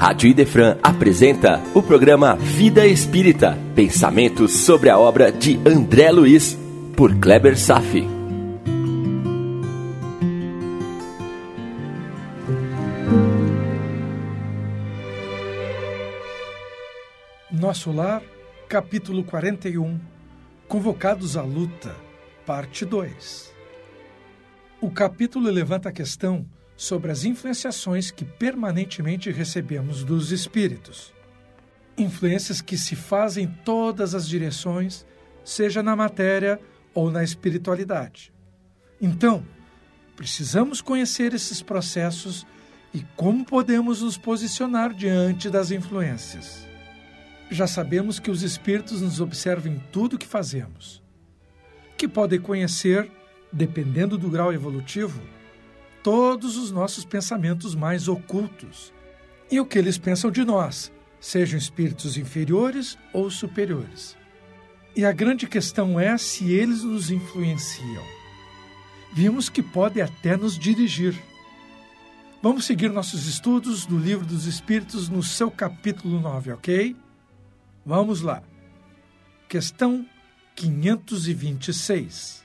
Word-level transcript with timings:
Rádio 0.00 0.30
Idefran 0.30 0.78
apresenta 0.82 1.60
o 1.74 1.82
programa 1.82 2.34
Vida 2.34 2.86
Espírita, 2.86 3.58
pensamentos 3.76 4.50
sobre 4.50 4.88
a 4.88 4.98
obra 4.98 5.30
de 5.30 5.60
André 5.68 6.10
Luiz, 6.10 6.58
por 6.96 7.14
Kleber 7.16 7.54
Safi. 7.58 8.08
Nosso 17.52 17.92
Lar, 17.92 18.22
capítulo 18.70 19.22
41 19.22 20.00
Convocados 20.66 21.36
à 21.36 21.42
Luta, 21.42 21.94
parte 22.46 22.86
2 22.86 23.52
O 24.80 24.90
capítulo 24.90 25.50
levanta 25.50 25.90
a 25.90 25.92
questão 25.92 26.46
sobre 26.80 27.12
as 27.12 27.26
influenciações 27.26 28.10
que 28.10 28.24
permanentemente 28.24 29.30
recebemos 29.30 30.02
dos 30.02 30.32
espíritos. 30.32 31.12
Influências 31.98 32.62
que 32.62 32.78
se 32.78 32.96
fazem 32.96 33.44
em 33.44 33.48
todas 33.48 34.14
as 34.14 34.26
direções, 34.26 35.04
seja 35.44 35.82
na 35.82 35.94
matéria 35.94 36.58
ou 36.94 37.10
na 37.10 37.22
espiritualidade. 37.22 38.32
Então, 38.98 39.44
precisamos 40.16 40.80
conhecer 40.80 41.34
esses 41.34 41.60
processos 41.60 42.46
e 42.94 43.04
como 43.14 43.44
podemos 43.44 44.00
nos 44.00 44.16
posicionar 44.16 44.94
diante 44.94 45.50
das 45.50 45.70
influências. 45.70 46.66
Já 47.50 47.66
sabemos 47.66 48.18
que 48.18 48.30
os 48.30 48.42
espíritos 48.42 49.02
nos 49.02 49.20
observam 49.20 49.70
em 49.70 49.78
tudo 49.92 50.16
o 50.16 50.18
que 50.18 50.26
fazemos, 50.26 51.02
que 51.98 52.08
podem 52.08 52.40
conhecer, 52.40 53.12
dependendo 53.52 54.16
do 54.16 54.30
grau 54.30 54.50
evolutivo, 54.50 55.20
todos 56.02 56.56
os 56.56 56.70
nossos 56.70 57.04
pensamentos 57.04 57.74
mais 57.74 58.08
ocultos 58.08 58.92
e 59.50 59.58
o 59.58 59.66
que 59.66 59.78
eles 59.78 59.98
pensam 59.98 60.30
de 60.30 60.44
nós, 60.44 60.92
sejam 61.20 61.58
espíritos 61.58 62.16
inferiores 62.16 62.96
ou 63.12 63.30
superiores. 63.30 64.16
E 64.94 65.04
a 65.04 65.12
grande 65.12 65.46
questão 65.46 65.98
é 65.98 66.16
se 66.16 66.52
eles 66.52 66.82
nos 66.82 67.10
influenciam. 67.10 68.04
Vimos 69.12 69.48
que 69.48 69.62
podem 69.62 70.02
até 70.02 70.36
nos 70.36 70.58
dirigir. 70.58 71.20
Vamos 72.42 72.64
seguir 72.64 72.90
nossos 72.90 73.26
estudos 73.26 73.84
do 73.84 73.98
Livro 73.98 74.24
dos 74.24 74.46
Espíritos 74.46 75.08
no 75.08 75.22
seu 75.22 75.50
capítulo 75.50 76.20
9, 76.20 76.52
ok? 76.52 76.96
Vamos 77.84 78.20
lá. 78.20 78.42
Questão 79.48 80.06
526. 80.54 82.44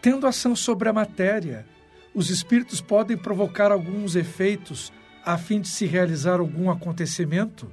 Tendo 0.00 0.26
ação 0.26 0.54
sobre 0.54 0.88
a 0.88 0.92
matéria, 0.92 1.66
os 2.14 2.30
espíritos 2.30 2.80
podem 2.80 3.16
provocar 3.16 3.72
alguns 3.72 4.14
efeitos 4.14 4.92
a 5.24 5.36
fim 5.36 5.60
de 5.60 5.68
se 5.68 5.84
realizar 5.84 6.38
algum 6.38 6.70
acontecimento? 6.70 7.70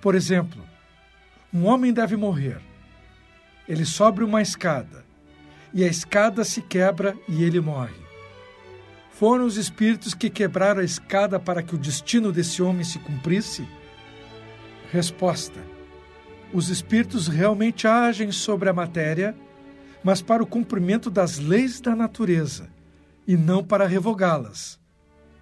Por 0.00 0.14
exemplo, 0.14 0.60
um 1.54 1.66
homem 1.66 1.92
deve 1.92 2.16
morrer. 2.16 2.60
Ele 3.68 3.84
sobe 3.84 4.24
uma 4.24 4.42
escada 4.42 5.04
e 5.72 5.84
a 5.84 5.86
escada 5.86 6.42
se 6.42 6.60
quebra 6.60 7.16
e 7.28 7.44
ele 7.44 7.60
morre. 7.60 7.94
Foram 9.10 9.46
os 9.46 9.56
espíritos 9.56 10.14
que 10.14 10.28
quebraram 10.28 10.80
a 10.80 10.84
escada 10.84 11.38
para 11.38 11.62
que 11.62 11.74
o 11.74 11.78
destino 11.78 12.32
desse 12.32 12.62
homem 12.62 12.84
se 12.84 12.98
cumprisse? 12.98 13.66
Resposta: 14.92 15.60
Os 16.52 16.68
espíritos 16.68 17.26
realmente 17.26 17.86
agem 17.86 18.30
sobre 18.30 18.68
a 18.68 18.74
matéria, 18.74 19.34
mas 20.04 20.20
para 20.20 20.42
o 20.42 20.46
cumprimento 20.46 21.08
das 21.08 21.38
leis 21.38 21.80
da 21.80 21.96
natureza 21.96 22.75
e 23.26 23.36
não 23.36 23.64
para 23.64 23.86
revogá-las. 23.86 24.78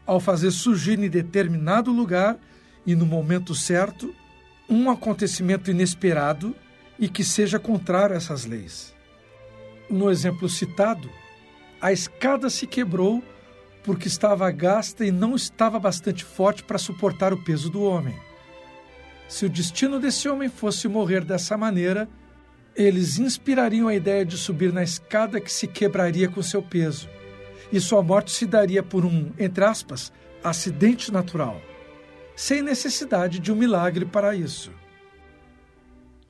Ao 0.07 0.19
fazer 0.19 0.51
surgir 0.51 0.99
em 0.99 1.09
determinado 1.09 1.91
lugar 1.91 2.39
e 2.87 2.95
no 2.95 3.07
momento 3.07 3.55
certo 3.55 4.15
um 4.69 4.91
acontecimento 4.91 5.71
inesperado 5.71 6.55
e 6.99 7.09
que 7.09 7.23
seja 7.23 7.59
contrário 7.59 8.15
a 8.15 8.17
essas 8.17 8.45
leis. 8.45 8.95
No 9.91 10.11
exemplo 10.11 10.49
citado, 10.49 11.11
a 11.81 11.93
escada 11.93 12.49
se 12.49 12.67
quebrou 12.67 13.23
porque 13.83 14.09
estava 14.09 14.51
gasta 14.51 15.05
e 15.05 15.11
não 15.11 15.35
estava 15.35 15.79
bastante 15.79 16.25
forte 16.25 16.65
para 16.65 16.79
suportar 16.79 17.35
o 17.35 17.45
peso 17.45 17.69
do 17.69 17.83
homem. 17.83 18.15
Se 19.29 19.45
o 19.45 19.51
destino 19.51 20.01
desse 20.01 20.29
homem 20.29 20.49
fosse 20.49 20.89
morrer 20.89 21.23
dessa 21.25 21.57
maneira, 21.57 22.09
eles 22.75 23.19
inspirariam 23.19 23.89
a 23.89 23.95
ideia 23.95 24.25
de 24.25 24.39
subir 24.39 24.73
na 24.73 24.83
escada 24.83 25.41
que 25.41 25.53
se 25.53 25.67
quebraria 25.67 26.29
com 26.29 26.43
seu 26.43 26.63
peso 26.63 27.09
e 27.75 27.81
sua 27.81 28.05
morte 28.05 28.31
se 28.31 28.47
daria 28.47 28.85
por 28.85 29.05
um, 29.05 29.33
entre 29.37 29.65
aspas, 29.65 30.13
acidente 30.45 31.11
natural, 31.11 31.61
sem 32.37 32.63
necessidade 32.63 33.41
de 33.41 33.51
um 33.51 33.57
milagre 33.57 34.05
para 34.05 34.33
isso. 34.33 34.71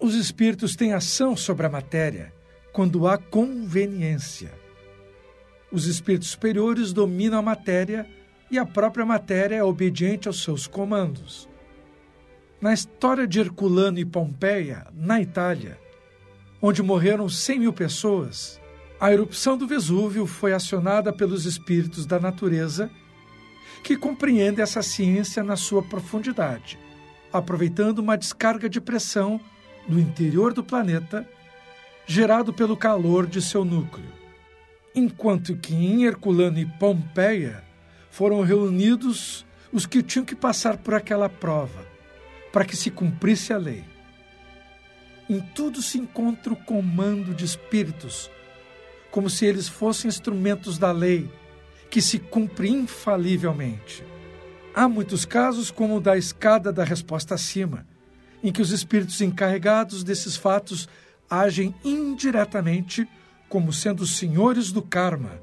Os 0.01 0.15
espíritos 0.15 0.75
têm 0.75 0.95
ação 0.95 1.37
sobre 1.37 1.67
a 1.67 1.69
matéria 1.69 2.33
quando 2.73 3.07
há 3.07 3.19
conveniência. 3.19 4.53
Os 5.71 5.87
espíritos 5.87 6.31
superiores 6.31 6.95
dominam 6.95 7.41
a 7.41 7.43
matéria 7.43 8.09
e 8.51 8.59
a 8.59 8.65
própria 8.65 9.05
matéria 9.05 9.57
é 9.57 9.63
obediente 9.63 10.29
aos 10.29 10.43
seus 10.43 10.67
comandos. 10.67 11.47
Na 12.59 12.73
história 12.73 13.27
de 13.27 13.39
Herculano 13.39 13.99
e 13.99 14.05
Pompeia, 14.07 14.87
na 14.95 15.21
Itália, 15.21 15.79
onde 16.63 16.83
morreram 16.83 17.29
100 17.29 17.59
mil 17.59 17.73
pessoas, 17.75 18.59
a 19.01 19.13
erupção 19.13 19.57
do 19.57 19.67
Vesúvio 19.67 20.27
foi 20.27 20.53
acionada 20.53 21.13
pelos 21.13 21.45
espíritos 21.45 22.07
da 22.07 22.19
natureza 22.21 22.91
que 23.83 23.97
compreendem 23.97 24.63
essa 24.63 24.83
ciência 24.83 25.43
na 25.43 25.57
sua 25.57 25.83
profundidade, 25.83 26.79
aproveitando 27.33 27.99
uma 27.99 28.17
descarga 28.17 28.69
de 28.69 28.81
pressão 28.81 29.41
do 29.87 29.99
interior 29.99 30.55
do 30.55 30.65
planeta 30.65 31.29
gerado 32.07 32.53
pelo 32.53 32.77
calor 32.77 33.27
de 33.27 33.43
seu 33.43 33.65
núcleo. 33.65 34.11
Enquanto 34.95 35.57
que 35.57 35.75
em 35.75 36.05
Herculano 36.05 36.59
e 36.59 36.67
Pompeia 36.67 37.65
foram 38.11 38.43
reunidos 38.43 39.45
os 39.73 39.87
que 39.87 40.03
tinham 40.03 40.25
que 40.25 40.37
passar 40.37 40.77
por 40.77 40.95
aquela 40.95 41.29
prova, 41.29 41.85
para 42.53 42.65
que 42.65 42.77
se 42.77 42.91
cumprisse 42.91 43.53
a 43.53 43.59
lei. 43.59 43.85
Em 45.29 45.41
tudo 45.41 45.83
se 45.83 45.99
encontra 45.99 46.53
o 46.53 46.57
comando 46.57 47.35
de 47.35 47.45
espíritos 47.45 48.31
como 49.15 49.31
se 49.31 49.47
eles 49.47 49.69
fossem 49.69 50.09
instrumentos 50.09 50.77
da 50.77 50.91
lei, 50.91 51.31
que 51.89 52.03
se 52.03 52.19
cumpre 52.19 52.69
infalivelmente. 52.69 54.05
Há 54.75 54.89
muitos 54.89 55.25
casos, 55.25 55.71
como 55.71 55.99
o 55.99 56.01
da 56.01 56.19
escada 56.19 56.73
da 56.73 56.83
resposta 56.83 57.37
acima, 57.37 57.87
em 58.43 58.51
que 58.51 58.61
os 58.61 58.73
espíritos 58.73 59.21
encarregados 59.21 60.03
desses 60.03 60.35
fatos 60.37 60.89
agem 61.31 61.73
indiretamente 61.85 63.09
como 63.49 63.73
sendo 63.73 64.05
senhores 64.05 64.73
do 64.73 64.83
karma, 64.83 65.41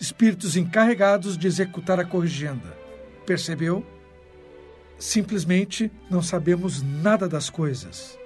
espíritos 0.00 0.56
encarregados 0.56 1.38
de 1.38 1.46
executar 1.46 2.00
a 2.00 2.04
corrigenda. 2.04 2.76
Percebeu? 3.24 3.86
Simplesmente 4.98 5.88
não 6.10 6.20
sabemos 6.20 6.82
nada 6.82 7.28
das 7.28 7.48
coisas. 7.48 8.18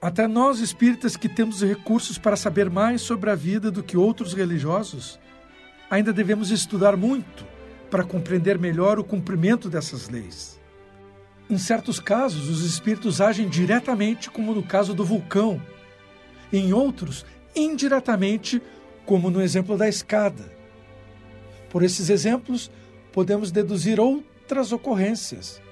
Até 0.00 0.28
nós 0.28 0.60
espíritas 0.60 1.16
que 1.16 1.28
temos 1.28 1.62
recursos 1.62 2.18
para 2.18 2.36
saber 2.36 2.68
mais 2.68 3.00
sobre 3.00 3.30
a 3.30 3.34
vida 3.34 3.70
do 3.70 3.82
que 3.82 3.96
outros 3.96 4.34
religiosos, 4.34 5.18
ainda 5.90 6.12
devemos 6.12 6.50
estudar 6.50 6.96
muito 6.96 7.46
para 7.90 8.04
compreender 8.04 8.58
melhor 8.58 8.98
o 8.98 9.04
cumprimento 9.04 9.70
dessas 9.70 10.08
leis. 10.08 10.60
Em 11.48 11.56
certos 11.56 11.98
casos, 11.98 12.48
os 12.48 12.62
espíritos 12.64 13.20
agem 13.20 13.48
diretamente, 13.48 14.30
como 14.30 14.54
no 14.54 14.62
caso 14.62 14.92
do 14.92 15.04
vulcão, 15.04 15.62
em 16.52 16.72
outros, 16.72 17.24
indiretamente, 17.54 18.60
como 19.06 19.30
no 19.30 19.40
exemplo 19.40 19.78
da 19.78 19.88
escada. 19.88 20.52
Por 21.70 21.82
esses 21.82 22.10
exemplos, 22.10 22.70
podemos 23.12 23.50
deduzir 23.50 23.98
outras 23.98 24.72
ocorrências 24.72 25.62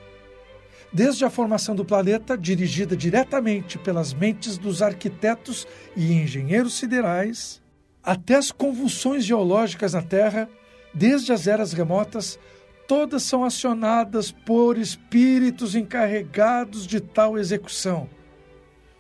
desde 0.95 1.25
a 1.25 1.31
formação 1.31 1.75
do 1.75 1.85
planeta, 1.85 2.39
dirigida 2.39 2.97
diretamente 2.97 3.77
pelas 3.77 4.15
mentes 4.15 4.57
dos 4.57 4.81
arquitetos 4.81 5.67
e 5.97 6.13
engenheiros 6.13 6.75
siderais, 6.75 7.61
até 8.01 8.37
as 8.37 8.53
convulsões 8.53 9.25
geológicas 9.25 9.95
na 9.95 10.03
Terra, 10.03 10.49
desde 10.95 11.33
as 11.33 11.49
eras 11.49 11.73
remotas, 11.73 12.39
todas 12.87 13.25
são 13.25 13.43
acionadas 13.43 14.31
por 14.31 14.79
espíritos 14.79 15.75
encarregados 15.75 16.87
de 16.87 17.01
tal 17.01 17.37
execução, 17.37 18.09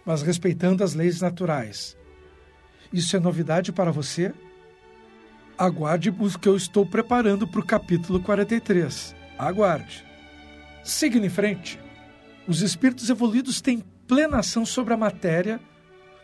mas 0.04 0.20
respeitando 0.20 0.82
as 0.82 0.94
leis 0.94 1.20
naturais. 1.20 1.96
Isso 2.92 3.16
é 3.16 3.20
novidade 3.20 3.70
para 3.70 3.92
você? 3.92 4.34
Aguarde 5.56 6.10
o 6.10 6.38
que 6.38 6.48
eu 6.48 6.56
estou 6.56 6.84
preparando 6.84 7.46
para 7.46 7.60
o 7.60 7.64
capítulo 7.64 8.20
43. 8.20 9.14
Aguarde. 9.38 10.04
Siga 10.82 11.18
em 11.18 11.28
frente. 11.28 11.83
Os 12.46 12.60
espíritos 12.62 13.08
evoluídos 13.08 13.60
têm 13.60 13.82
plena 14.06 14.38
ação 14.38 14.66
sobre 14.66 14.92
a 14.92 14.96
matéria, 14.96 15.60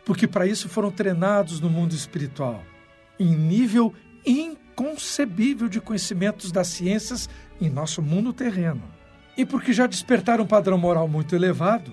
porque 0.04 0.26
para 0.26 0.46
isso 0.46 0.68
foram 0.68 0.90
treinados 0.90 1.60
no 1.60 1.70
mundo 1.70 1.94
espiritual, 1.94 2.62
em 3.18 3.34
nível 3.34 3.94
inconcebível 4.26 5.68
de 5.68 5.80
conhecimentos 5.80 6.52
das 6.52 6.68
ciências 6.68 7.28
em 7.60 7.70
nosso 7.70 8.02
mundo 8.02 8.32
terreno. 8.32 8.82
e 9.36 9.44
porque 9.44 9.72
já 9.72 9.86
despertaram 9.86 10.44
um 10.44 10.46
padrão 10.46 10.76
moral 10.76 11.08
muito 11.08 11.34
elevado, 11.34 11.92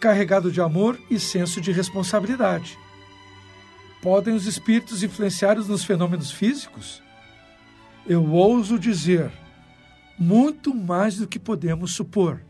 carregado 0.00 0.50
de 0.50 0.60
amor 0.60 0.98
e 1.10 1.20
senso 1.20 1.60
de 1.60 1.70
responsabilidade. 1.70 2.78
Podem 4.00 4.34
os 4.34 4.46
espíritos 4.46 5.02
influenciar 5.02 5.56
nos 5.56 5.84
fenômenos 5.84 6.30
físicos? 6.30 7.02
Eu 8.06 8.26
ouso 8.32 8.78
dizer, 8.78 9.30
muito 10.18 10.74
mais 10.74 11.16
do 11.16 11.28
que 11.28 11.38
podemos 11.38 11.92
supor. 11.92 12.40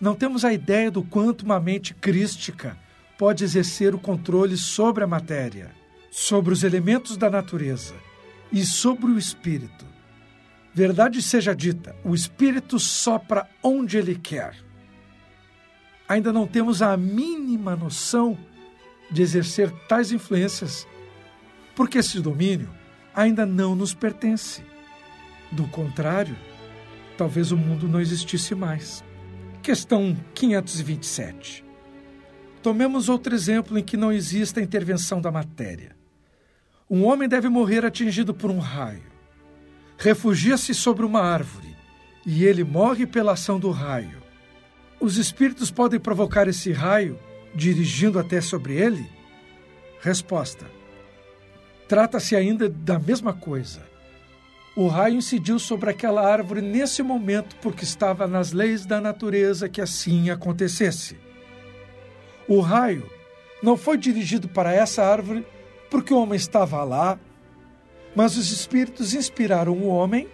Não 0.00 0.14
temos 0.14 0.44
a 0.44 0.52
ideia 0.52 0.90
do 0.90 1.02
quanto 1.02 1.42
uma 1.42 1.58
mente 1.58 1.94
crística 1.94 2.76
pode 3.16 3.42
exercer 3.44 3.94
o 3.94 3.98
controle 3.98 4.56
sobre 4.56 5.02
a 5.02 5.06
matéria, 5.06 5.70
sobre 6.10 6.52
os 6.52 6.62
elementos 6.62 7.16
da 7.16 7.30
natureza 7.30 7.94
e 8.52 8.64
sobre 8.64 9.06
o 9.10 9.18
espírito. 9.18 9.86
Verdade 10.74 11.22
seja 11.22 11.54
dita, 11.54 11.96
o 12.04 12.14
espírito 12.14 12.78
sopra 12.78 13.48
onde 13.62 13.96
ele 13.96 14.14
quer. 14.14 14.54
Ainda 16.06 16.30
não 16.32 16.46
temos 16.46 16.82
a 16.82 16.94
mínima 16.96 17.74
noção 17.74 18.38
de 19.10 19.22
exercer 19.22 19.70
tais 19.88 20.12
influências, 20.12 20.86
porque 21.74 21.98
esse 21.98 22.20
domínio 22.20 22.68
ainda 23.14 23.46
não 23.46 23.74
nos 23.74 23.94
pertence. 23.94 24.62
Do 25.50 25.66
contrário, 25.68 26.36
talvez 27.16 27.50
o 27.50 27.56
mundo 27.56 27.88
não 27.88 28.00
existisse 28.00 28.54
mais. 28.54 29.02
Questão 29.66 30.16
527. 30.32 31.64
Tomemos 32.62 33.08
outro 33.08 33.34
exemplo 33.34 33.76
em 33.76 33.82
que 33.82 33.96
não 33.96 34.12
existe 34.12 34.60
a 34.60 34.62
intervenção 34.62 35.20
da 35.20 35.32
matéria. 35.32 35.96
Um 36.88 37.04
homem 37.04 37.28
deve 37.28 37.48
morrer 37.48 37.84
atingido 37.84 38.32
por 38.32 38.48
um 38.48 38.60
raio. 38.60 39.02
Refugia-se 39.98 40.72
sobre 40.72 41.04
uma 41.04 41.20
árvore 41.20 41.76
e 42.24 42.44
ele 42.44 42.62
morre 42.62 43.08
pela 43.08 43.32
ação 43.32 43.58
do 43.58 43.72
raio. 43.72 44.22
Os 45.00 45.16
espíritos 45.16 45.68
podem 45.68 45.98
provocar 45.98 46.46
esse 46.46 46.70
raio 46.70 47.18
dirigindo 47.52 48.20
até 48.20 48.40
sobre 48.40 48.74
ele? 48.74 49.10
Resposta: 50.00 50.64
Trata-se 51.88 52.36
ainda 52.36 52.68
da 52.68 53.00
mesma 53.00 53.32
coisa. 53.32 53.82
O 54.76 54.88
raio 54.88 55.16
incidiu 55.16 55.58
sobre 55.58 55.88
aquela 55.88 56.22
árvore 56.30 56.60
nesse 56.60 57.02
momento 57.02 57.56
porque 57.62 57.82
estava 57.82 58.26
nas 58.26 58.52
leis 58.52 58.84
da 58.84 59.00
natureza 59.00 59.70
que 59.70 59.80
assim 59.80 60.28
acontecesse. 60.28 61.16
O 62.46 62.60
raio 62.60 63.10
não 63.62 63.74
foi 63.74 63.96
dirigido 63.96 64.46
para 64.48 64.74
essa 64.74 65.02
árvore 65.02 65.46
porque 65.90 66.12
o 66.12 66.20
homem 66.20 66.36
estava 66.36 66.84
lá, 66.84 67.18
mas 68.14 68.36
os 68.36 68.52
espíritos 68.52 69.14
inspiraram 69.14 69.72
o 69.72 69.88
homem 69.88 70.28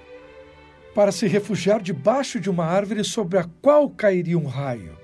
para 0.93 1.13
se 1.13 1.29
refugiar 1.29 1.81
debaixo 1.81 2.41
de 2.41 2.51
uma 2.51 2.65
árvore 2.65 3.05
sobre 3.05 3.39
a 3.39 3.45
qual 3.63 3.89
cairia 3.89 4.37
um 4.37 4.47
raio. 4.47 4.99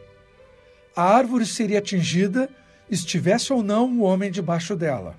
A 0.96 1.04
árvore 1.14 1.46
seria 1.46 1.78
atingida, 1.78 2.50
estivesse 2.90 3.52
ou 3.52 3.62
não 3.62 3.88
o 3.98 4.02
homem 4.02 4.32
debaixo 4.32 4.74
dela. 4.74 5.16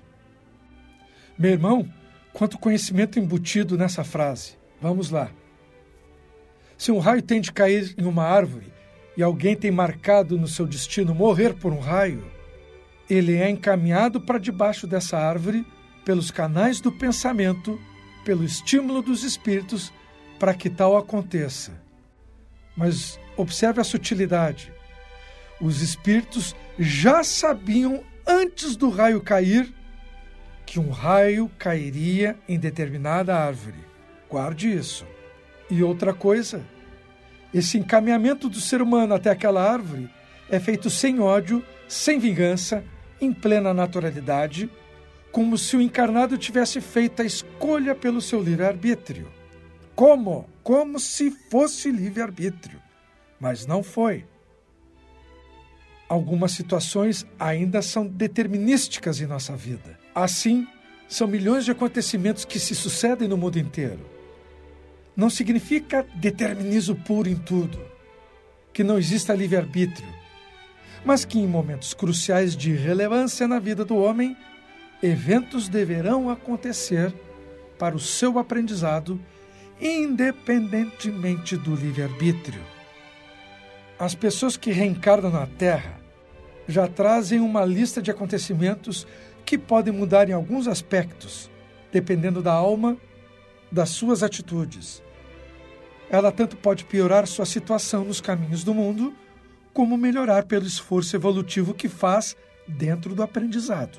Meu 1.38 1.52
irmão, 1.52 1.88
Quanto 2.32 2.58
conhecimento 2.58 3.18
embutido 3.18 3.76
nessa 3.76 4.04
frase. 4.04 4.58
Vamos 4.80 5.10
lá. 5.10 5.30
Se 6.78 6.90
um 6.90 6.98
raio 6.98 7.20
tem 7.20 7.40
de 7.40 7.52
cair 7.52 7.94
em 7.98 8.04
uma 8.04 8.24
árvore 8.24 8.72
e 9.16 9.22
alguém 9.22 9.54
tem 9.54 9.70
marcado 9.70 10.38
no 10.38 10.48
seu 10.48 10.66
destino 10.66 11.14
morrer 11.14 11.54
por 11.54 11.72
um 11.72 11.78
raio, 11.78 12.24
ele 13.08 13.36
é 13.36 13.50
encaminhado 13.50 14.20
para 14.20 14.38
debaixo 14.38 14.86
dessa 14.86 15.18
árvore 15.18 15.66
pelos 16.04 16.30
canais 16.30 16.80
do 16.80 16.90
pensamento, 16.90 17.78
pelo 18.24 18.44
estímulo 18.44 19.02
dos 19.02 19.24
espíritos, 19.24 19.92
para 20.38 20.54
que 20.54 20.70
tal 20.70 20.96
aconteça. 20.96 21.72
Mas 22.76 23.20
observe 23.36 23.80
a 23.80 23.84
sutilidade. 23.84 24.72
Os 25.60 25.82
espíritos 25.82 26.56
já 26.78 27.22
sabiam 27.22 28.02
antes 28.26 28.76
do 28.76 28.88
raio 28.88 29.20
cair 29.20 29.70
que 30.70 30.78
um 30.78 30.90
raio 30.90 31.50
cairia 31.58 32.38
em 32.48 32.56
determinada 32.56 33.34
árvore. 33.34 33.84
Guarde 34.28 34.72
isso. 34.72 35.04
E 35.68 35.82
outra 35.82 36.14
coisa, 36.14 36.64
esse 37.52 37.76
encaminhamento 37.76 38.48
do 38.48 38.60
ser 38.60 38.80
humano 38.80 39.12
até 39.12 39.30
aquela 39.30 39.68
árvore 39.68 40.08
é 40.48 40.60
feito 40.60 40.88
sem 40.88 41.18
ódio, 41.18 41.60
sem 41.88 42.20
vingança, 42.20 42.84
em 43.20 43.32
plena 43.32 43.74
naturalidade, 43.74 44.70
como 45.32 45.58
se 45.58 45.76
o 45.76 45.82
encarnado 45.82 46.38
tivesse 46.38 46.80
feito 46.80 47.20
a 47.20 47.24
escolha 47.24 47.92
pelo 47.92 48.20
seu 48.20 48.40
livre-arbítrio. 48.40 49.26
Como? 49.96 50.48
Como 50.62 51.00
se 51.00 51.32
fosse 51.50 51.90
livre-arbítrio. 51.90 52.80
Mas 53.40 53.66
não 53.66 53.82
foi. 53.82 54.24
Algumas 56.08 56.52
situações 56.52 57.26
ainda 57.40 57.82
são 57.82 58.06
determinísticas 58.06 59.20
em 59.20 59.26
nossa 59.26 59.56
vida. 59.56 59.98
Assim, 60.14 60.66
são 61.08 61.26
milhões 61.26 61.64
de 61.64 61.70
acontecimentos 61.70 62.44
que 62.44 62.58
se 62.58 62.74
sucedem 62.74 63.28
no 63.28 63.36
mundo 63.36 63.58
inteiro. 63.58 64.00
Não 65.16 65.28
significa 65.28 66.06
determinismo 66.14 66.94
puro 66.94 67.28
em 67.28 67.36
tudo, 67.36 67.80
que 68.72 68.84
não 68.84 68.98
exista 68.98 69.34
livre-arbítrio, 69.34 70.08
mas 71.04 71.24
que 71.24 71.38
em 71.38 71.46
momentos 71.46 71.94
cruciais 71.94 72.56
de 72.56 72.72
relevância 72.72 73.48
na 73.48 73.58
vida 73.58 73.84
do 73.84 73.96
homem, 73.96 74.36
eventos 75.02 75.68
deverão 75.68 76.30
acontecer 76.30 77.12
para 77.78 77.96
o 77.96 78.00
seu 78.00 78.38
aprendizado, 78.38 79.20
independentemente 79.80 81.56
do 81.56 81.74
livre-arbítrio. 81.74 82.60
As 83.98 84.14
pessoas 84.14 84.56
que 84.56 84.70
reencarnam 84.70 85.30
na 85.30 85.46
Terra 85.46 85.98
já 86.68 86.86
trazem 86.86 87.40
uma 87.40 87.64
lista 87.64 88.00
de 88.00 88.10
acontecimentos 88.10 89.06
que 89.50 89.58
podem 89.58 89.92
mudar 89.92 90.28
em 90.28 90.32
alguns 90.32 90.68
aspectos, 90.68 91.50
dependendo 91.90 92.40
da 92.40 92.52
alma, 92.52 92.96
das 93.68 93.88
suas 93.88 94.22
atitudes. 94.22 95.02
Ela 96.08 96.30
tanto 96.30 96.56
pode 96.56 96.84
piorar 96.84 97.26
sua 97.26 97.44
situação 97.44 98.04
nos 98.04 98.20
caminhos 98.20 98.62
do 98.62 98.72
mundo, 98.72 99.12
como 99.72 99.96
melhorar 99.96 100.44
pelo 100.44 100.64
esforço 100.64 101.16
evolutivo 101.16 101.74
que 101.74 101.88
faz 101.88 102.36
dentro 102.64 103.12
do 103.12 103.24
aprendizado. 103.24 103.98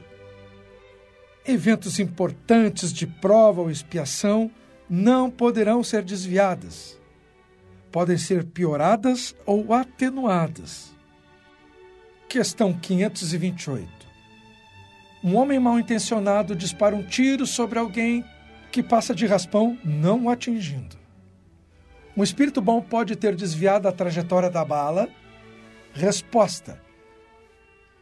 Eventos 1.45 1.99
importantes 1.99 2.93
de 2.93 3.05
prova 3.05 3.59
ou 3.59 3.69
expiação 3.69 4.49
não 4.89 5.29
poderão 5.29 5.83
ser 5.83 6.01
desviadas. 6.01 6.97
Podem 7.91 8.17
ser 8.17 8.45
pioradas 8.45 9.35
ou 9.45 9.73
atenuadas. 9.73 10.95
Questão 12.29 12.71
528. 12.71 14.00
Um 15.23 15.35
homem 15.35 15.59
mal 15.59 15.77
intencionado 15.77 16.55
dispara 16.55 16.95
um 16.95 17.03
tiro 17.03 17.45
sobre 17.45 17.77
alguém 17.77 18.25
que 18.71 18.81
passa 18.81 19.13
de 19.13 19.27
raspão, 19.27 19.77
não 19.83 20.25
o 20.25 20.29
atingindo. 20.29 20.97
Um 22.17 22.23
espírito 22.23 22.59
bom 22.59 22.81
pode 22.81 23.15
ter 23.15 23.35
desviado 23.35 23.87
a 23.87 23.91
trajetória 23.91 24.49
da 24.49 24.65
bala? 24.65 25.07
Resposta: 25.93 26.81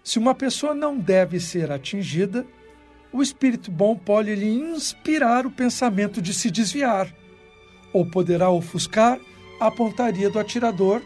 Se 0.02 0.18
uma 0.18 0.34
pessoa 0.34 0.74
não 0.74 0.98
deve 0.98 1.40
ser 1.40 1.72
atingida, 1.72 2.46
o 3.12 3.22
espírito 3.22 3.70
bom 3.70 3.98
pode 3.98 4.34
lhe 4.34 4.48
inspirar 4.48 5.46
o 5.46 5.52
pensamento 5.52 6.22
de 6.22 6.34
se 6.34 6.50
desviar, 6.50 7.14
ou 7.92 8.06
poderá 8.06 8.50
ofuscar 8.50 9.20
a 9.60 9.70
pontaria 9.70 10.30
do 10.30 10.40
atirador, 10.40 11.02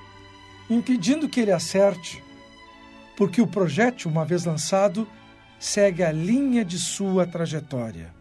impedindo 0.69 1.27
que 1.27 1.39
ele 1.39 1.51
acerte, 1.51 2.21
porque 3.17 3.41
o 3.41 3.47
projétil, 3.47 4.11
uma 4.11 4.25
vez 4.25 4.45
lançado, 4.45 5.07
segue 5.63 6.03
a 6.03 6.11
linha 6.11 6.65
de 6.65 6.77
sua 6.77 7.25
trajetória. 7.25 8.13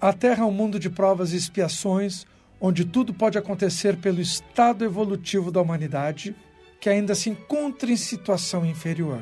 A 0.00 0.12
Terra 0.12 0.44
é 0.44 0.46
um 0.46 0.52
mundo 0.52 0.78
de 0.78 0.88
provas 0.88 1.32
e 1.32 1.36
expiações, 1.36 2.24
onde 2.60 2.84
tudo 2.84 3.12
pode 3.12 3.36
acontecer 3.36 3.96
pelo 3.96 4.20
estado 4.20 4.84
evolutivo 4.84 5.50
da 5.50 5.60
humanidade, 5.60 6.32
que 6.80 6.88
ainda 6.88 7.12
se 7.12 7.28
encontra 7.28 7.90
em 7.90 7.96
situação 7.96 8.64
inferior. 8.64 9.20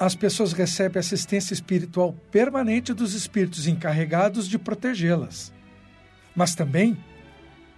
As 0.00 0.14
pessoas 0.14 0.54
recebem 0.54 1.00
assistência 1.00 1.52
espiritual 1.52 2.14
permanente 2.30 2.94
dos 2.94 3.12
espíritos 3.12 3.66
encarregados 3.66 4.48
de 4.48 4.58
protegê-las. 4.58 5.52
Mas 6.34 6.54
também 6.54 6.96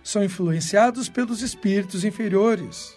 são 0.01 0.23
influenciados 0.23 1.09
pelos 1.09 1.43
espíritos 1.43 2.05
inferiores. 2.05 2.97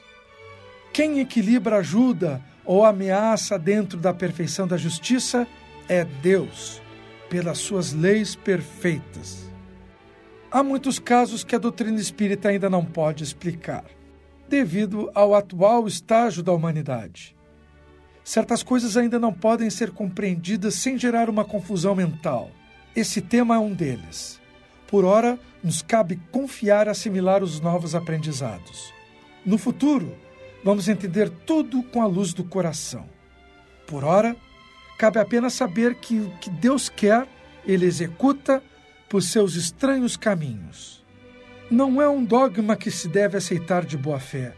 Quem 0.94 1.20
equilibra 1.20 1.78
ajuda 1.78 2.40
ou 2.66 2.86
ameaça 2.86 3.58
dentro 3.58 3.98
da 3.98 4.14
perfeição 4.14 4.68
da 4.68 4.78
justiça 4.78 5.48
é 5.88 6.04
Deus, 6.04 6.82
pelas 7.30 7.58
suas 7.58 7.94
leis 7.94 8.36
perfeitas. 8.36 9.52
Há 10.50 10.62
muitos 10.64 11.00
casos 11.00 11.44
que 11.44 11.56
a 11.56 11.60
doutrina 11.60 12.00
espírita 12.00 12.50
ainda 12.50 12.70
não 12.70 12.86
pode 12.86 13.24
explicar, 13.24 13.86
devido 14.48 15.10
ao 15.14 15.34
atual 15.34 15.88
estágio 15.88 16.44
da 16.44 16.54
humanidade. 16.54 17.36
Certas 18.24 18.64
coisas 18.64 18.96
ainda 18.96 19.20
não 19.20 19.34
podem 19.34 19.70
ser 19.70 19.92
compreendidas 19.92 20.76
sem 20.76 20.98
gerar 20.98 21.30
uma 21.30 21.44
confusão 21.44 21.94
mental. 21.94 22.52
Esse 22.96 23.20
tema 23.20 23.56
é 23.56 23.60
um 23.60 23.74
deles. 23.74 24.40
Por 24.88 25.04
ora, 25.04 25.40
nos 25.64 25.82
cabe 25.82 26.22
confiar 26.32 26.88
e 26.88 26.92
assimilar 26.92 27.44
os 27.44 27.60
novos 27.60 27.96
aprendizados. 27.96 28.94
No 29.46 29.58
futuro, 29.58 30.16
vamos 30.64 30.88
entender 30.88 31.30
tudo 31.30 31.84
com 31.84 32.02
a 32.02 32.08
luz 32.08 32.34
do 32.34 32.44
coração. 32.44 33.08
Por 33.86 34.04
ora, 34.04 34.36
cabe 34.98 35.20
apenas 35.20 35.54
saber 35.54 35.96
que 35.96 36.20
o 36.20 36.30
que 36.40 36.50
Deus 36.50 36.90
quer, 36.90 37.28
Ele 37.66 37.86
executa 37.86 38.64
por 39.10 39.22
seus 39.22 39.56
estranhos 39.56 40.18
caminhos. 40.18 41.04
Não 41.70 42.02
é 42.02 42.08
um 42.08 42.24
dogma 42.24 42.76
que 42.76 42.90
se 42.90 43.08
deve 43.08 43.38
aceitar 43.38 43.86
de 43.86 43.98
boa 43.98 44.20
fé, 44.20 44.56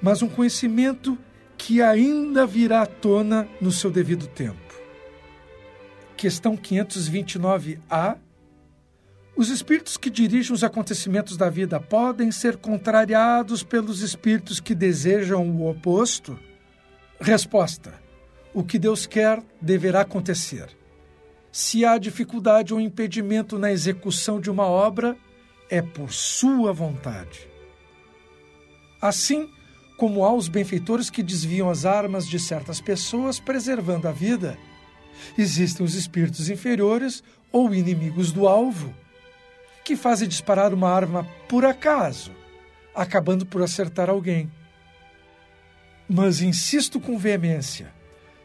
mas 0.00 0.22
um 0.22 0.28
conhecimento 0.28 1.18
que 1.56 1.80
ainda 1.80 2.46
virá 2.46 2.82
à 2.82 2.86
tona 2.86 3.48
no 3.60 3.70
seu 3.70 3.90
devido 3.90 4.26
tempo. 4.26 4.56
Questão 6.16 6.56
529A. 6.56 8.18
Os 9.36 9.50
espíritos 9.50 9.98
que 9.98 10.08
dirigem 10.08 10.54
os 10.54 10.64
acontecimentos 10.64 11.36
da 11.36 11.50
vida 11.50 11.78
podem 11.78 12.32
ser 12.32 12.56
contrariados 12.56 13.62
pelos 13.62 14.00
espíritos 14.00 14.60
que 14.60 14.74
desejam 14.74 15.46
o 15.50 15.68
oposto? 15.68 16.38
Resposta: 17.20 18.00
O 18.54 18.64
que 18.64 18.78
Deus 18.78 19.06
quer 19.06 19.42
deverá 19.60 20.00
acontecer. 20.00 20.74
Se 21.52 21.84
há 21.84 21.98
dificuldade 21.98 22.72
ou 22.72 22.80
impedimento 22.80 23.58
na 23.58 23.70
execução 23.70 24.40
de 24.40 24.50
uma 24.50 24.64
obra, 24.64 25.14
é 25.68 25.82
por 25.82 26.12
sua 26.12 26.72
vontade. 26.72 27.46
Assim, 29.02 29.50
como 29.98 30.24
há 30.24 30.32
os 30.32 30.48
benfeitores 30.48 31.10
que 31.10 31.22
desviam 31.22 31.68
as 31.68 31.84
armas 31.84 32.26
de 32.26 32.38
certas 32.38 32.80
pessoas, 32.80 33.38
preservando 33.38 34.08
a 34.08 34.12
vida, 34.12 34.58
existem 35.36 35.84
os 35.84 35.94
espíritos 35.94 36.48
inferiores 36.48 37.22
ou 37.52 37.74
inimigos 37.74 38.32
do 38.32 38.48
alvo, 38.48 38.94
que 39.86 39.94
fazem 39.94 40.26
disparar 40.26 40.74
uma 40.74 40.90
arma 40.90 41.24
por 41.48 41.64
acaso, 41.64 42.32
acabando 42.92 43.46
por 43.46 43.62
acertar 43.62 44.10
alguém. 44.10 44.50
Mas 46.08 46.40
insisto 46.40 46.98
com 46.98 47.16
veemência: 47.16 47.94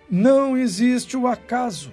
não 0.07 0.55
existe 0.55 1.17
o 1.17 1.25
acaso. 1.25 1.91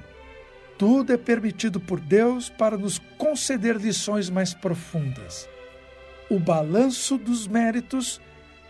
Tudo 0.76 1.14
é 1.14 1.16
permitido 1.16 1.80
por 1.80 1.98
Deus 1.98 2.50
para 2.50 2.76
nos 2.76 2.98
conceder 3.16 3.76
lições 3.76 4.28
mais 4.28 4.52
profundas. 4.52 5.48
O 6.30 6.38
balanço 6.38 7.16
dos 7.16 7.48
méritos 7.48 8.20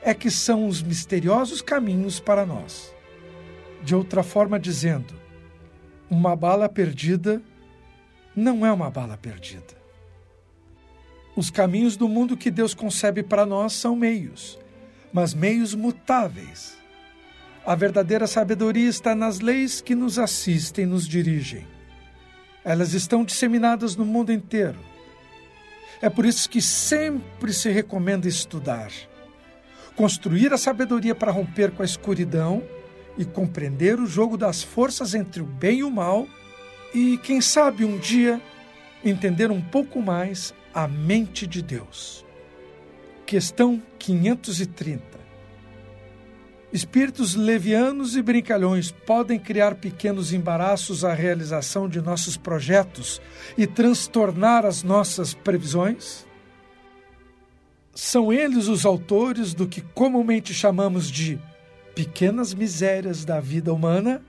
é 0.01 0.15
que 0.15 0.31
são 0.31 0.69
os 0.69 0.81
misteriosos 0.81 1.61
caminhos 1.61 2.21
para 2.21 2.47
nós. 2.47 2.95
De 3.83 3.97
outra 3.97 4.23
forma, 4.23 4.61
dizendo, 4.61 5.13
uma 6.09 6.37
bala 6.37 6.69
perdida 6.69 7.43
não 8.35 8.65
é 8.65 8.73
uma 8.73 8.89
bala 8.89 9.17
perdida. 9.17 9.78
Os 11.39 11.51
caminhos 11.51 11.97
do 11.97 12.09
mundo 12.09 12.37
que 12.37 12.51
Deus 12.51 12.75
concebe 12.75 13.23
para 13.23 13.47
nós 13.47 13.73
são 13.73 13.95
meios, 13.95 14.59
mas 15.13 15.33
meios 15.33 15.73
mutáveis. 15.73 16.77
A 17.65 17.77
verdadeira 17.77 18.27
sabedoria 18.27 18.89
está 18.89 19.15
nas 19.15 19.39
leis 19.39 19.81
que 19.81 19.95
nos 19.95 20.19
assistem 20.19 20.83
e 20.83 20.89
nos 20.89 21.07
dirigem. 21.07 21.65
Elas 22.65 22.93
estão 22.93 23.23
disseminadas 23.23 23.95
no 23.95 24.05
mundo 24.05 24.33
inteiro. 24.33 24.81
É 26.03 26.11
por 26.11 26.27
isso 26.27 26.51
que 26.51 26.61
sempre 26.61 27.53
se 27.53 27.71
recomenda 27.71 28.27
estudar 28.27 28.91
construir 29.95 30.53
a 30.53 30.59
sabedoria 30.59 31.15
para 31.15 31.31
romper 31.31 31.71
com 31.71 31.83
a 31.83 31.85
escuridão 31.85 32.65
e 33.17 33.25
compreender 33.25 34.01
o 34.01 34.07
jogo 34.07 34.37
das 34.37 34.61
forças 34.61 35.15
entre 35.15 35.41
o 35.41 35.47
bem 35.47 35.79
e 35.79 35.85
o 35.85 35.91
mal, 35.91 36.27
e, 36.93 37.17
quem 37.19 37.41
sabe, 37.41 37.85
um 37.85 37.97
dia 37.97 38.41
entender 39.05 39.53
um 39.53 39.61
pouco 39.61 40.03
mais 40.03 40.53
a 40.73 40.87
mente 40.87 41.47
de 41.47 41.63
Deus. 41.63 42.25
Questão 43.27 43.83
530. 43.99 45.19
Espíritos 46.71 47.35
levianos 47.35 48.15
e 48.15 48.23
brincalhões 48.23 48.91
podem 48.91 49.39
criar 49.39 49.77
pequenos 49.77 50.35
embaraços 50.35 51.03
à 51.03 51.15
realização 51.15 51.89
de 51.89 52.01
nossos 52.01 52.37
projetos 52.37 53.23
e 53.57 53.67
transtornar 53.67 54.67
as 54.67 54.83
nossas 54.83 55.33
previsões? 55.33 56.27
São 57.95 58.33
eles 58.33 58.69
os 58.69 58.85
autores 58.85 59.55
do 59.55 59.67
que 59.67 59.81
comumente 59.81 60.53
chamamos 60.53 61.11
de 61.11 61.39
pequenas 61.95 62.53
misérias 62.53 63.25
da 63.25 63.41
vida 63.41 63.73
humana? 63.73 64.23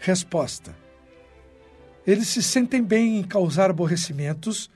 Resposta: 0.00 0.76
Eles 2.04 2.28
se 2.28 2.42
sentem 2.42 2.82
bem 2.82 3.18
em 3.18 3.22
causar 3.22 3.70
aborrecimentos, 3.70 4.68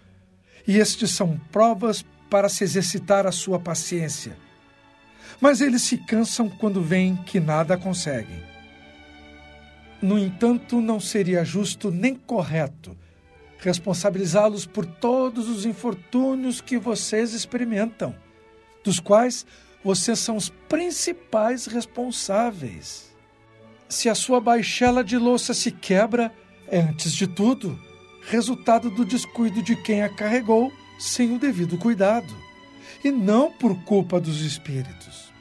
e 0.70 0.78
estes 0.78 1.10
são 1.10 1.36
provas 1.50 2.04
para 2.30 2.48
se 2.48 2.62
exercitar 2.62 3.26
a 3.26 3.32
sua 3.32 3.58
paciência. 3.58 4.38
Mas 5.40 5.60
eles 5.60 5.82
se 5.82 5.98
cansam 5.98 6.48
quando 6.48 6.80
veem 6.80 7.16
que 7.16 7.40
nada 7.40 7.76
conseguem. 7.76 8.40
No 10.00 10.16
entanto, 10.16 10.80
não 10.80 11.00
seria 11.00 11.44
justo 11.44 11.90
nem 11.90 12.14
correto 12.14 12.96
responsabilizá-los 13.58 14.64
por 14.64 14.86
todos 14.86 15.48
os 15.48 15.66
infortúnios 15.66 16.60
que 16.60 16.78
vocês 16.78 17.34
experimentam, 17.34 18.14
dos 18.84 19.00
quais 19.00 19.44
vocês 19.82 20.20
são 20.20 20.36
os 20.36 20.50
principais 20.68 21.66
responsáveis. 21.66 23.12
Se 23.88 24.08
a 24.08 24.14
sua 24.14 24.40
baixela 24.40 25.02
de 25.02 25.18
louça 25.18 25.52
se 25.52 25.72
quebra, 25.72 26.32
é 26.68 26.78
antes 26.78 27.12
de 27.12 27.26
tudo 27.26 27.89
resultado 28.22 28.90
do 28.90 29.04
descuido 29.04 29.62
de 29.62 29.76
quem 29.76 30.02
a 30.02 30.08
carregou 30.08 30.72
sem 30.98 31.34
o 31.34 31.38
devido 31.38 31.78
cuidado, 31.78 32.34
e 33.02 33.10
não 33.10 33.50
por 33.50 33.74
culpa 33.84 34.20
dos 34.20 34.42
espíritos. 34.42 35.32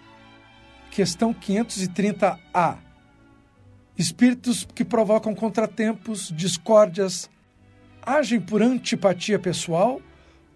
Questão 0.90 1.34
530A. 1.34 2.78
Espíritos 3.98 4.66
que 4.74 4.86
provocam 4.86 5.36
contratempos, 5.36 6.32
discórdias, 6.34 7.30
agem 8.02 8.40
por 8.40 8.62
antipatia 8.62 9.38
pessoal 9.38 10.02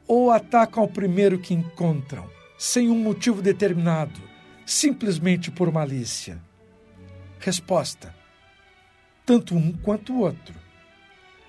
ou 0.07 0.31
atacam 0.31 0.83
o 0.83 0.87
primeiro 0.87 1.37
que 1.37 1.53
encontram, 1.53 2.29
sem 2.57 2.89
um 2.89 2.97
motivo 2.97 3.41
determinado, 3.41 4.21
simplesmente 4.65 5.51
por 5.51 5.71
malícia? 5.71 6.41
Resposta: 7.39 8.15
tanto 9.25 9.55
um 9.55 9.73
quanto 9.73 10.13
o 10.13 10.19
outro. 10.19 10.55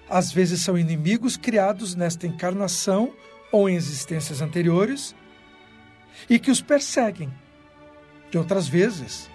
Às 0.09 0.33
vezes 0.33 0.61
são 0.61 0.77
inimigos 0.79 1.37
criados 1.37 1.95
nesta 1.95 2.27
encarnação 2.27 3.13
ou 3.51 3.69
em 3.69 3.75
existências 3.75 4.41
anteriores 4.41 5.15
e 6.29 6.39
que 6.39 6.51
os 6.51 6.61
perseguem. 6.61 7.33
De 8.31 8.39
outras 8.39 8.67
vezes, 8.67 9.31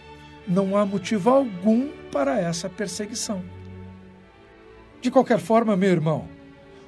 não 0.48 0.76
há 0.76 0.86
motivo 0.86 1.30
algum 1.30 1.90
para 2.12 2.40
essa 2.40 2.70
perseguição. 2.70 3.44
De 5.02 5.10
qualquer 5.10 5.40
forma, 5.40 5.76
meu 5.76 5.90
irmão, 5.90 6.28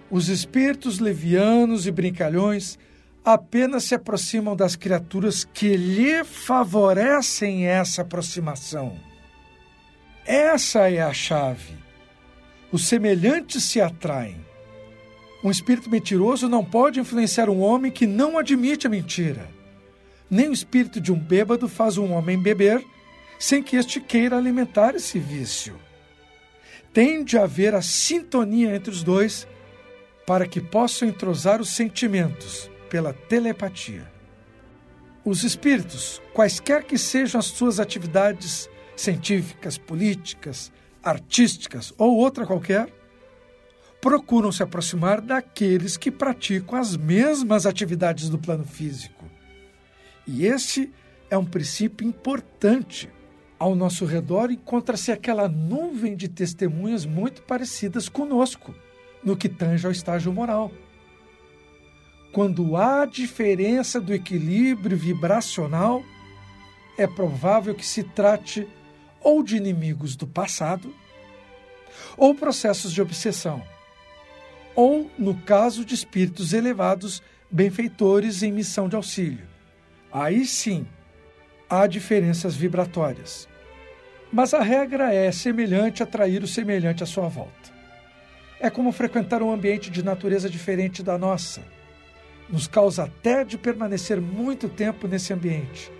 os 0.09 0.27
espíritos 0.27 0.99
levianos 0.99 1.87
e 1.87 1.91
brincalhões 1.91 2.77
apenas 3.23 3.85
se 3.85 3.95
aproximam 3.95 4.55
das 4.55 4.75
criaturas 4.75 5.45
que 5.45 5.77
lhe 5.77 6.23
favorecem 6.23 7.65
essa 7.65 8.01
aproximação. 8.01 8.99
Essa 10.25 10.91
é 10.91 11.01
a 11.01 11.13
chave. 11.13 11.80
Os 12.71 12.87
semelhantes 12.87 13.65
se 13.65 13.81
atraem. 13.81 14.37
Um 15.43 15.51
espírito 15.51 15.89
mentiroso 15.89 16.47
não 16.47 16.63
pode 16.63 16.99
influenciar 16.99 17.49
um 17.49 17.61
homem 17.61 17.91
que 17.91 18.07
não 18.07 18.37
admite 18.37 18.87
a 18.87 18.89
mentira. 18.89 19.49
Nem 20.29 20.47
o 20.47 20.53
espírito 20.53 21.01
de 21.01 21.11
um 21.11 21.19
bêbado 21.19 21.67
faz 21.67 21.97
um 21.97 22.13
homem 22.13 22.41
beber 22.41 22.81
sem 23.37 23.61
que 23.61 23.75
este 23.75 23.99
queira 23.99 24.37
alimentar 24.37 24.95
esse 24.95 25.19
vício. 25.19 25.75
Tem 26.93 27.23
de 27.23 27.37
haver 27.37 27.73
a 27.75 27.81
sintonia 27.81 28.75
entre 28.75 28.91
os 28.91 29.03
dois 29.03 29.47
para 30.25 30.47
que 30.47 30.61
possam 30.61 31.07
entrosar 31.07 31.59
os 31.59 31.69
sentimentos 31.69 32.69
pela 32.89 33.11
telepatia. 33.11 34.09
Os 35.25 35.43
espíritos, 35.43 36.21
quaisquer 36.33 36.83
que 36.83 36.97
sejam 36.97 37.39
as 37.39 37.47
suas 37.47 37.79
atividades 37.79 38.69
científicas, 38.95 39.77
políticas, 39.77 40.71
artísticas 41.03 41.93
ou 41.97 42.15
outra 42.17 42.45
qualquer, 42.45 42.91
procuram 44.01 44.51
se 44.51 44.63
aproximar 44.63 45.21
daqueles 45.21 45.95
que 45.95 46.09
praticam 46.09 46.79
as 46.79 46.97
mesmas 46.97 47.65
atividades 47.65 48.29
do 48.29 48.39
plano 48.39 48.65
físico. 48.65 49.25
E 50.25 50.45
este 50.45 50.91
é 51.29 51.37
um 51.37 51.45
princípio 51.45 52.07
importante. 52.07 53.09
Ao 53.59 53.75
nosso 53.75 54.05
redor 54.05 54.49
encontra-se 54.49 55.11
aquela 55.11 55.47
nuvem 55.47 56.15
de 56.15 56.27
testemunhas 56.27 57.05
muito 57.05 57.43
parecidas 57.43 58.09
conosco 58.09 58.73
no 59.23 59.37
que 59.37 59.47
tange 59.47 59.85
ao 59.85 59.91
estágio 59.91 60.33
moral. 60.33 60.71
Quando 62.31 62.75
há 62.75 63.05
diferença 63.05 64.01
do 64.01 64.13
equilíbrio 64.13 64.97
vibracional, 64.97 66.01
é 66.97 67.05
provável 67.05 67.75
que 67.75 67.85
se 67.85 68.03
trate 68.03 68.67
ou 69.21 69.43
de 69.43 69.57
inimigos 69.57 70.15
do 70.15 70.27
passado, 70.27 70.93
ou 72.17 72.33
processos 72.35 72.91
de 72.91 73.01
obsessão, 73.01 73.63
ou, 74.75 75.09
no 75.17 75.35
caso 75.35 75.83
de 75.83 75.93
espíritos 75.93 76.53
elevados, 76.53 77.21
benfeitores 77.49 78.41
em 78.43 78.51
missão 78.51 78.87
de 78.87 78.95
auxílio. 78.95 79.45
Aí 80.11 80.45
sim, 80.45 80.87
há 81.69 81.87
diferenças 81.87 82.55
vibratórias. 82.55 83.47
Mas 84.31 84.53
a 84.53 84.61
regra 84.61 85.13
é 85.13 85.31
semelhante 85.31 86.01
atrair 86.01 86.41
o 86.41 86.47
semelhante 86.47 87.03
à 87.03 87.05
sua 87.05 87.27
volta. 87.27 87.71
É 88.59 88.69
como 88.69 88.91
frequentar 88.91 89.41
um 89.41 89.51
ambiente 89.51 89.89
de 89.89 90.03
natureza 90.03 90.49
diferente 90.49 91.03
da 91.03 91.17
nossa. 91.17 91.61
Nos 92.49 92.67
causa 92.67 93.03
até 93.03 93.43
de 93.43 93.57
permanecer 93.57 94.21
muito 94.21 94.69
tempo 94.69 95.07
nesse 95.07 95.33
ambiente, 95.33 95.91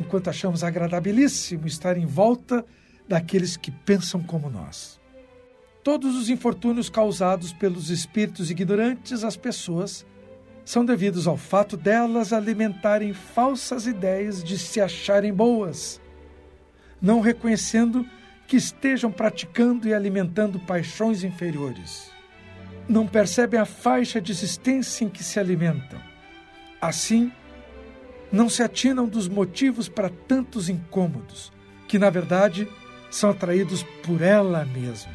enquanto 0.00 0.28
achamos 0.28 0.64
agradabilíssimo 0.64 1.66
estar 1.66 1.96
em 1.96 2.06
volta 2.06 2.64
daqueles 3.08 3.56
que 3.56 3.70
pensam 3.70 4.22
como 4.22 4.50
nós. 4.50 5.00
Todos 5.82 6.16
os 6.16 6.30
infortúnios 6.30 6.88
causados 6.88 7.52
pelos 7.52 7.90
espíritos 7.90 8.50
ignorantes 8.50 9.22
às 9.22 9.36
pessoas 9.36 10.06
são 10.64 10.84
devidos 10.84 11.26
ao 11.26 11.36
fato 11.36 11.76
delas 11.76 12.32
alimentarem 12.32 13.12
falsas 13.12 13.86
ideias 13.86 14.42
de 14.42 14.58
se 14.58 14.80
acharem 14.80 15.32
boas, 15.32 16.00
não 17.00 17.20
reconhecendo 17.20 18.06
que 18.46 18.56
estejam 18.56 19.12
praticando 19.12 19.86
e 19.86 19.92
alimentando 19.92 20.58
paixões 20.58 21.22
inferiores. 21.22 22.10
Não 22.88 23.06
percebem 23.06 23.60
a 23.60 23.66
faixa 23.66 24.20
de 24.20 24.32
existência 24.32 25.04
em 25.04 25.08
que 25.08 25.22
se 25.22 25.38
alimentam. 25.38 26.00
Assim, 26.80 27.30
não 28.32 28.48
se 28.48 28.62
atinam 28.62 29.06
dos 29.06 29.28
motivos 29.28 29.88
para 29.88 30.08
tantos 30.08 30.68
incômodos, 30.68 31.52
que 31.86 31.98
na 31.98 32.10
verdade 32.10 32.68
são 33.10 33.30
atraídos 33.30 33.82
por 34.02 34.20
ela 34.20 34.64
mesma. 34.64 35.12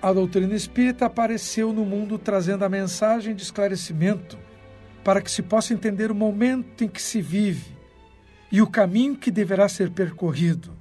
A 0.00 0.12
doutrina 0.12 0.54
espírita 0.54 1.06
apareceu 1.06 1.72
no 1.72 1.84
mundo 1.84 2.18
trazendo 2.18 2.64
a 2.64 2.68
mensagem 2.68 3.34
de 3.34 3.42
esclarecimento 3.42 4.38
para 5.04 5.20
que 5.20 5.30
se 5.30 5.42
possa 5.42 5.74
entender 5.74 6.10
o 6.10 6.14
momento 6.14 6.82
em 6.82 6.88
que 6.88 7.00
se 7.00 7.20
vive 7.20 7.76
e 8.50 8.60
o 8.60 8.66
caminho 8.66 9.16
que 9.16 9.30
deverá 9.30 9.68
ser 9.68 9.90
percorrido. 9.90 10.72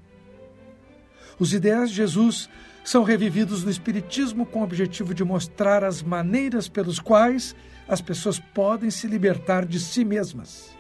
Os 1.40 1.54
ideais 1.54 1.90
de 1.90 1.98
Jesus 1.98 2.50
são 2.84 3.04
revividos 3.04 3.64
no 3.64 3.70
Espiritismo 3.70 4.46
com 4.46 4.62
o 4.62 4.64
objetivo 4.64 5.14
de 5.14 5.24
mostrar 5.24 5.84
as 5.84 6.02
maneiras 6.02 6.68
pelos 6.68 7.00
quais 7.00 7.56
as 7.88 8.02
pessoas 8.02 8.40
podem 8.40 8.90
se 8.90 9.08
libertar 9.08 9.66
de 9.66 9.80
si 9.80 10.04
mesmas. 10.04 10.76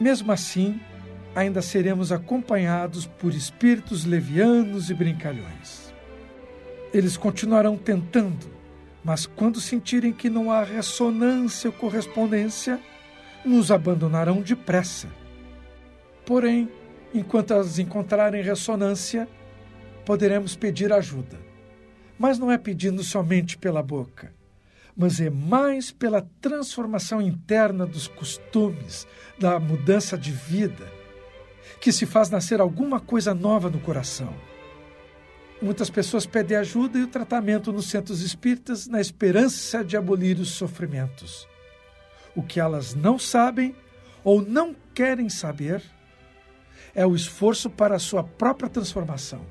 Mesmo 0.00 0.32
assim, 0.32 0.80
ainda 1.34 1.62
seremos 1.62 2.12
acompanhados 2.12 3.06
por 3.06 3.32
espíritos 3.32 4.04
levianos 4.04 4.90
e 4.90 4.94
brincalhões. 4.94 5.92
Eles 6.92 7.16
continuarão 7.16 7.76
tentando, 7.76 8.46
mas 9.04 9.26
quando 9.26 9.60
sentirem 9.60 10.12
que 10.12 10.30
não 10.30 10.50
há 10.50 10.62
ressonância 10.62 11.70
ou 11.70 11.76
correspondência, 11.76 12.80
nos 13.44 13.70
abandonarão 13.70 14.40
depressa. 14.40 15.08
Porém, 16.24 16.68
enquanto 17.12 17.52
as 17.52 17.78
encontrarem 17.78 18.42
ressonância, 18.42 19.28
poderemos 20.04 20.56
pedir 20.56 20.92
ajuda. 20.92 21.38
Mas 22.18 22.38
não 22.38 22.50
é 22.50 22.56
pedindo 22.56 23.02
somente 23.02 23.58
pela 23.58 23.82
boca, 23.82 24.32
mas 24.96 25.20
é 25.20 25.28
mais 25.28 25.90
pela 25.90 26.28
transformação 26.40 27.20
interna 27.20 27.84
dos 27.84 28.06
costumes, 28.06 29.06
da 29.38 29.58
mudança 29.58 30.16
de 30.16 30.30
vida, 30.30 30.90
que 31.80 31.92
se 31.92 32.06
faz 32.06 32.30
nascer 32.30 32.60
alguma 32.60 33.00
coisa 33.00 33.34
nova 33.34 33.68
no 33.68 33.80
coração. 33.80 34.34
Muitas 35.60 35.90
pessoas 35.90 36.26
pedem 36.26 36.56
ajuda 36.56 36.98
e 36.98 37.02
o 37.02 37.08
tratamento 37.08 37.72
nos 37.72 37.86
centros 37.86 38.20
espíritas 38.20 38.86
na 38.86 39.00
esperança 39.00 39.84
de 39.84 39.96
abolir 39.96 40.38
os 40.38 40.50
sofrimentos. 40.50 41.48
O 42.34 42.42
que 42.42 42.60
elas 42.60 42.94
não 42.94 43.18
sabem 43.18 43.74
ou 44.22 44.42
não 44.42 44.74
querem 44.94 45.28
saber 45.28 45.82
é 46.94 47.06
o 47.06 47.14
esforço 47.14 47.68
para 47.68 47.96
a 47.96 48.00
sua 48.00 48.22
própria 48.22 48.68
transformação. 48.68 49.44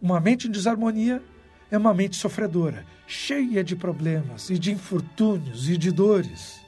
Uma 0.00 0.20
mente 0.20 0.46
em 0.46 0.50
desarmonia 0.50 1.22
é 1.70 1.78
uma 1.78 1.94
mente 1.94 2.16
sofredora, 2.16 2.84
cheia 3.06 3.62
de 3.62 3.76
problemas 3.76 4.50
e 4.50 4.58
de 4.58 4.72
infortúnios 4.72 5.68
e 5.68 5.76
de 5.76 5.92
dores. 5.92 6.60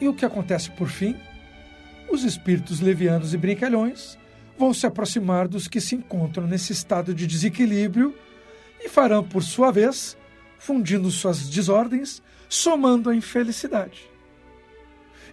E 0.00 0.06
o 0.06 0.14
que 0.14 0.24
acontece 0.24 0.70
por 0.70 0.88
fim? 0.88 1.16
Os 2.10 2.22
espíritos 2.22 2.80
levianos 2.80 3.32
e 3.32 3.38
brincalhões 3.38 4.18
vão 4.58 4.72
se 4.72 4.86
aproximar 4.86 5.48
dos 5.48 5.66
que 5.66 5.80
se 5.80 5.94
encontram 5.94 6.46
nesse 6.46 6.72
estado 6.72 7.14
de 7.14 7.26
desequilíbrio 7.26 8.14
e 8.80 8.88
farão, 8.88 9.24
por 9.24 9.42
sua 9.42 9.70
vez, 9.70 10.16
fundindo 10.58 11.10
suas 11.10 11.48
desordens, 11.48 12.22
somando 12.48 13.10
a 13.10 13.16
infelicidade. 13.16 14.08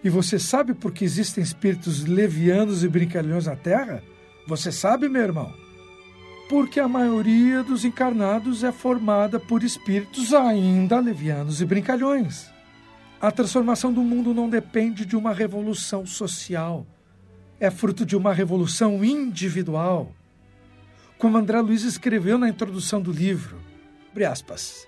E 0.02 0.08
você 0.10 0.38
sabe 0.38 0.74
por 0.74 0.92
que 0.92 1.04
existem 1.04 1.42
espíritos 1.42 2.04
levianos 2.04 2.84
e 2.84 2.88
brincalhões 2.88 3.46
na 3.46 3.56
Terra? 3.56 4.02
Você 4.46 4.70
sabe, 4.70 5.08
meu 5.08 5.22
irmão? 5.22 5.63
Porque 6.48 6.78
a 6.78 6.88
maioria 6.88 7.62
dos 7.62 7.84
encarnados 7.84 8.62
é 8.62 8.70
formada 8.70 9.40
por 9.40 9.62
espíritos 9.62 10.34
ainda 10.34 11.00
levianos 11.00 11.60
e 11.60 11.64
brincalhões. 11.64 12.50
A 13.20 13.30
transformação 13.30 13.92
do 13.92 14.02
mundo 14.02 14.34
não 14.34 14.48
depende 14.48 15.06
de 15.06 15.16
uma 15.16 15.32
revolução 15.32 16.04
social 16.04 16.86
é 17.64 17.70
fruto 17.70 18.04
de 18.04 18.16
uma 18.16 18.32
revolução 18.32 19.04
individual. 19.04 20.12
Como 21.18 21.38
André 21.38 21.60
Luiz 21.60 21.82
escreveu 21.82 22.36
na 22.36 22.48
introdução 22.48 23.00
do 23.00 23.12
livro, 23.12 23.58
aspas, 24.28 24.86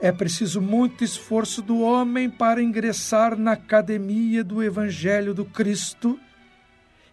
é 0.00 0.10
preciso 0.10 0.60
muito 0.60 1.04
esforço 1.04 1.62
do 1.62 1.80
homem 1.80 2.28
para 2.28 2.62
ingressar 2.62 3.38
na 3.38 3.52
academia 3.52 4.42
do 4.42 4.62
Evangelho 4.62 5.32
do 5.32 5.44
Cristo, 5.44 6.18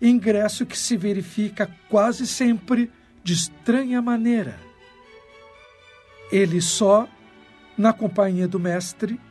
ingresso 0.02 0.66
que 0.66 0.78
se 0.78 0.98
verifica 0.98 1.70
quase 1.88 2.26
sempre 2.26 2.92
de 3.30 3.34
estranha 3.34 4.02
maneira. 4.02 4.58
Ele 6.32 6.60
só, 6.60 7.08
na 7.78 7.94
companhia 7.94 8.48
do 8.48 8.60
Mestre, 8.60 9.22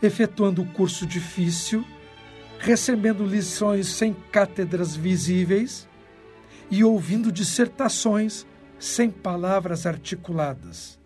efetuando 0.00 0.62
o 0.62 0.66
curso 0.66 1.04
difícil, 1.04 1.84
recebendo 2.60 3.26
lições 3.26 3.88
sem 3.88 4.14
cátedras 4.30 4.94
visíveis 4.94 5.88
e 6.70 6.84
ouvindo 6.84 7.32
dissertações 7.32 8.46
sem 8.78 9.10
palavras 9.10 9.86
articuladas. 9.86 11.00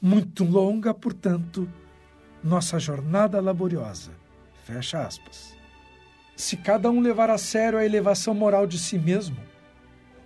Muito 0.00 0.42
longa, 0.42 0.94
portanto, 0.94 1.68
nossa 2.42 2.78
jornada 2.78 3.42
laboriosa. 3.42 4.12
Fecha 4.64 5.06
aspas. 5.06 5.54
Se 6.34 6.56
cada 6.56 6.90
um 6.90 6.98
levar 6.98 7.28
a 7.28 7.36
sério 7.36 7.78
a 7.78 7.84
elevação 7.84 8.32
moral 8.32 8.66
de 8.66 8.78
si 8.78 8.98
mesmo, 8.98 9.36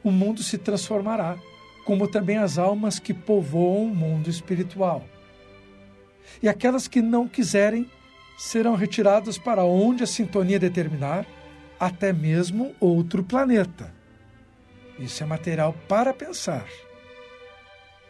o 0.03 0.11
mundo 0.11 0.43
se 0.43 0.59
transformará, 0.59 1.37
como 1.85 2.09
também 2.09 2.39
as 2.39 2.59
almas 2.59 2.99
que 2.99 3.13
povoam 3.13 3.85
o 3.85 3.95
mundo 3.95 4.29
espiritual. 4.29 5.05
E 6.43 6.49
aquelas 6.49 6.87
que 6.87 7.03
não 7.03 7.27
quiserem 7.27 7.91
serão 8.39 8.75
retirados 8.75 9.37
para 9.37 9.65
onde 9.65 10.03
a 10.03 10.07
sintonia 10.07 10.59
determinar, 10.59 11.27
até 11.79 12.13
mesmo 12.13 12.75
outro 12.79 13.23
planeta. 13.23 13.93
Isso 14.99 15.23
é 15.23 15.27
material 15.27 15.75
para 15.89 16.13
pensar. 16.13 16.67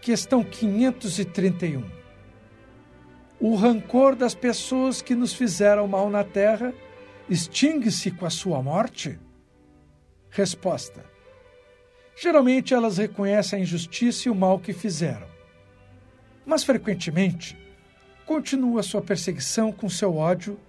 Questão 0.00 0.42
531. 0.42 1.84
O 3.40 3.54
rancor 3.54 4.14
das 4.14 4.34
pessoas 4.34 5.00
que 5.00 5.14
nos 5.14 5.32
fizeram 5.32 5.86
mal 5.86 6.10
na 6.10 6.24
Terra 6.24 6.74
extingue-se 7.28 8.10
com 8.10 8.26
a 8.26 8.30
sua 8.30 8.62
morte? 8.62 9.18
Resposta: 10.30 11.04
Geralmente 12.22 12.74
elas 12.74 12.98
reconhecem 12.98 13.58
a 13.60 13.62
injustiça 13.62 14.28
e 14.28 14.30
o 14.30 14.34
mal 14.34 14.58
que 14.58 14.74
fizeram. 14.74 15.26
Mas 16.44 16.62
frequentemente 16.62 17.56
continua 18.26 18.82
sua 18.82 19.00
perseguição 19.00 19.72
com 19.72 19.88
seu 19.88 20.14
ódio, 20.14 20.60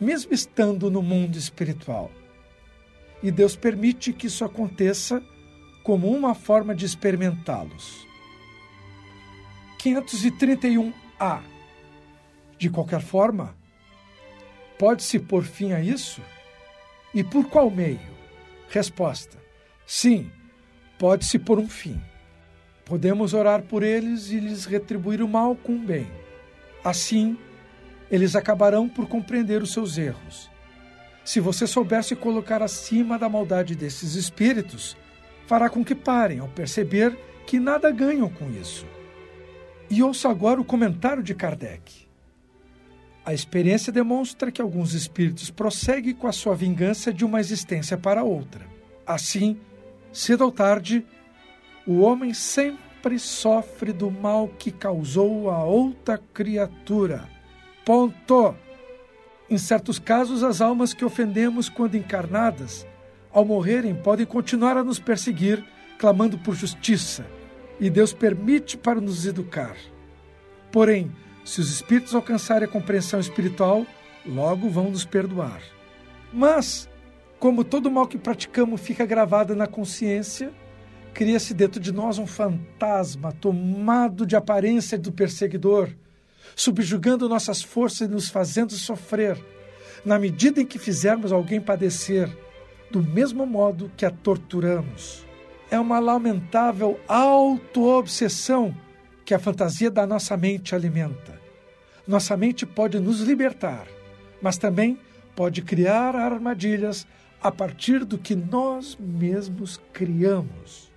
mesmo 0.00 0.34
estando 0.34 0.90
no 0.90 1.00
mundo 1.00 1.38
espiritual. 1.38 2.10
E 3.22 3.30
Deus 3.30 3.54
permite 3.54 4.12
que 4.12 4.26
isso 4.26 4.44
aconteça 4.44 5.22
como 5.84 6.10
uma 6.10 6.34
forma 6.34 6.74
de 6.74 6.84
experimentá-los. 6.84 8.04
531A. 9.78 11.42
De 12.58 12.68
qualquer 12.68 13.00
forma, 13.00 13.56
pode-se 14.76 15.20
pôr 15.20 15.44
fim 15.44 15.72
a 15.72 15.80
isso? 15.80 16.20
E 17.14 17.22
por 17.22 17.48
qual 17.48 17.70
meio? 17.70 18.18
Resposta: 18.68 19.38
Sim, 19.86 20.30
pode-se 20.98 21.38
pôr 21.38 21.58
um 21.58 21.68
fim. 21.68 22.00
Podemos 22.84 23.34
orar 23.34 23.62
por 23.62 23.82
eles 23.82 24.30
e 24.30 24.40
lhes 24.40 24.64
retribuir 24.64 25.22
o 25.22 25.28
mal 25.28 25.54
com 25.54 25.76
o 25.76 25.78
bem 25.78 26.06
Assim, 26.82 27.36
eles 28.10 28.34
acabarão 28.36 28.88
por 28.88 29.06
compreender 29.06 29.62
os 29.62 29.72
seus 29.72 29.98
erros. 29.98 30.50
Se 31.24 31.40
você 31.40 31.66
souber 31.66 32.02
se 32.02 32.16
colocar 32.16 32.62
acima 32.62 33.18
da 33.18 33.28
maldade 33.28 33.74
desses 33.74 34.14
espíritos, 34.14 34.96
fará 35.46 35.68
com 35.68 35.84
que 35.84 35.94
parem 35.94 36.38
ao 36.38 36.48
perceber 36.48 37.14
que 37.46 37.60
nada 37.60 37.90
ganham 37.90 38.28
com 38.28 38.50
isso. 38.50 38.86
E 39.90 40.02
ouça 40.02 40.28
agora 40.30 40.60
o 40.60 40.64
comentário 40.64 41.22
de 41.22 41.34
Kardec. 41.34 42.08
A 43.24 43.34
experiência 43.34 43.92
demonstra 43.92 44.50
que 44.50 44.62
alguns 44.62 44.94
espíritos 44.94 45.50
prosseguem 45.50 46.14
com 46.14 46.26
a 46.26 46.32
sua 46.32 46.54
vingança 46.54 47.12
de 47.12 47.24
uma 47.24 47.40
existência 47.40 47.98
para 47.98 48.24
outra. 48.24 48.66
Assim, 49.06 49.58
cedo 50.12 50.44
ou 50.44 50.52
tarde, 50.52 51.04
o 51.86 52.00
homem 52.00 52.34
sempre 52.34 53.18
sofre 53.18 53.92
do 53.92 54.10
mal 54.10 54.48
que 54.58 54.70
causou 54.70 55.50
a 55.50 55.64
outra 55.64 56.18
criatura. 56.34 57.28
Ponto. 57.84 58.54
Em 59.48 59.56
certos 59.56 59.98
casos, 59.98 60.42
as 60.42 60.60
almas 60.60 60.92
que 60.92 61.04
ofendemos 61.04 61.68
quando 61.68 61.96
encarnadas, 61.96 62.86
ao 63.32 63.44
morrerem, 63.44 63.94
podem 63.94 64.26
continuar 64.26 64.76
a 64.76 64.84
nos 64.84 64.98
perseguir, 64.98 65.64
clamando 65.98 66.38
por 66.38 66.54
justiça, 66.54 67.26
e 67.80 67.88
Deus 67.88 68.12
permite 68.12 68.76
para 68.76 69.00
nos 69.00 69.24
educar. 69.24 69.76
Porém, 70.70 71.10
se 71.44 71.60
os 71.60 71.70
espíritos 71.70 72.14
alcançarem 72.14 72.68
a 72.68 72.70
compreensão 72.70 73.18
espiritual, 73.18 73.86
logo 74.26 74.68
vão 74.68 74.90
nos 74.90 75.04
perdoar. 75.04 75.62
Mas, 76.32 76.87
como 77.38 77.64
todo 77.64 77.90
mal 77.90 78.06
que 78.06 78.18
praticamos 78.18 78.80
fica 78.80 79.06
gravado 79.06 79.54
na 79.54 79.66
consciência, 79.66 80.52
cria-se 81.14 81.54
dentro 81.54 81.80
de 81.80 81.92
nós 81.92 82.18
um 82.18 82.26
fantasma 82.26 83.32
tomado 83.32 84.26
de 84.26 84.36
aparência 84.36 84.98
do 84.98 85.12
perseguidor 85.12 85.90
subjugando 86.54 87.28
nossas 87.28 87.62
forças 87.62 88.08
e 88.08 88.10
nos 88.10 88.28
fazendo 88.28 88.72
sofrer, 88.72 89.38
na 90.04 90.18
medida 90.18 90.60
em 90.60 90.66
que 90.66 90.78
fizermos 90.78 91.32
alguém 91.32 91.60
padecer, 91.60 92.28
do 92.90 93.02
mesmo 93.02 93.46
modo 93.46 93.90
que 93.96 94.04
a 94.06 94.10
torturamos. 94.10 95.26
É 95.70 95.78
uma 95.78 95.98
lamentável 95.98 96.98
auto-obsessão 97.06 98.74
que 99.24 99.34
a 99.34 99.38
fantasia 99.38 99.90
da 99.90 100.06
nossa 100.06 100.36
mente 100.36 100.74
alimenta. 100.74 101.38
Nossa 102.06 102.36
mente 102.36 102.64
pode 102.64 102.98
nos 102.98 103.20
libertar, 103.20 103.86
mas 104.40 104.56
também 104.56 104.98
pode 105.36 105.60
criar 105.60 106.16
armadilhas 106.16 107.06
a 107.42 107.50
partir 107.52 108.04
do 108.04 108.18
que 108.18 108.34
nós 108.34 108.96
mesmos 108.98 109.80
criamos. 109.92 110.90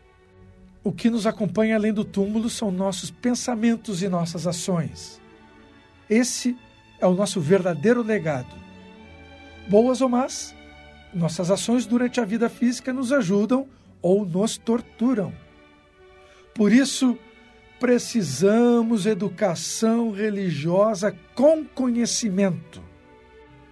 O 0.84 0.91
que 0.91 1.10
nos 1.10 1.27
acompanha 1.27 1.75
além 1.75 1.93
do 1.93 2.04
túmulo 2.04 2.49
são 2.49 2.71
nossos 2.71 3.12
pensamentos 3.12 4.01
e 4.01 4.10
nossas 4.10 4.47
ações. 4.47 5.21
Esse 6.10 6.58
é 6.99 7.06
o 7.06 7.13
nosso 7.13 7.39
verdadeiro 7.39 8.01
legado. 8.01 8.56
Boas 9.67 10.01
ou 10.01 10.10
más, 10.10 10.56
nossas 11.13 11.51
ações 11.51 11.86
durante 11.86 12.19
a 12.19 12.25
vida 12.25 12.49
física 12.49 12.91
nos 12.91 13.12
ajudam 13.12 13.67
ou 14.01 14.25
nos 14.25 14.58
torturam. 14.58 15.32
Por 16.56 16.71
isso, 16.71 17.17
precisamos 17.80 19.06
educação 19.06 20.12
religiosa 20.12 21.15
com 21.36 21.63
conhecimento. 21.63 22.90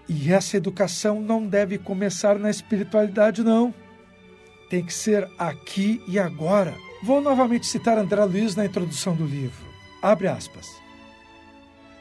E 0.09 0.33
essa 0.33 0.57
educação 0.57 1.21
não 1.21 1.45
deve 1.45 1.77
começar 1.77 2.39
na 2.39 2.49
espiritualidade, 2.49 3.43
não. 3.43 3.73
Tem 4.69 4.83
que 4.83 4.93
ser 4.93 5.29
aqui 5.37 6.01
e 6.07 6.17
agora. 6.17 6.73
Vou 7.03 7.21
novamente 7.21 7.67
citar 7.67 7.97
André 7.97 8.25
Luiz 8.25 8.55
na 8.55 8.65
introdução 8.65 9.15
do 9.15 9.25
livro. 9.25 9.67
Abre 10.01 10.27
aspas 10.27 10.79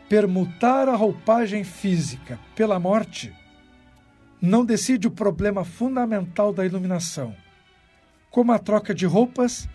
permutar 0.08 0.88
a 0.88 0.96
roupagem 0.96 1.62
física 1.62 2.40
pela 2.56 2.78
morte 2.78 3.32
não 4.40 4.64
decide 4.64 5.06
o 5.06 5.10
problema 5.10 5.64
fundamental 5.64 6.52
da 6.52 6.64
iluminação. 6.64 7.34
Como 8.30 8.52
a 8.52 8.58
troca 8.58 8.94
de 8.94 9.04
roupas, 9.04 9.68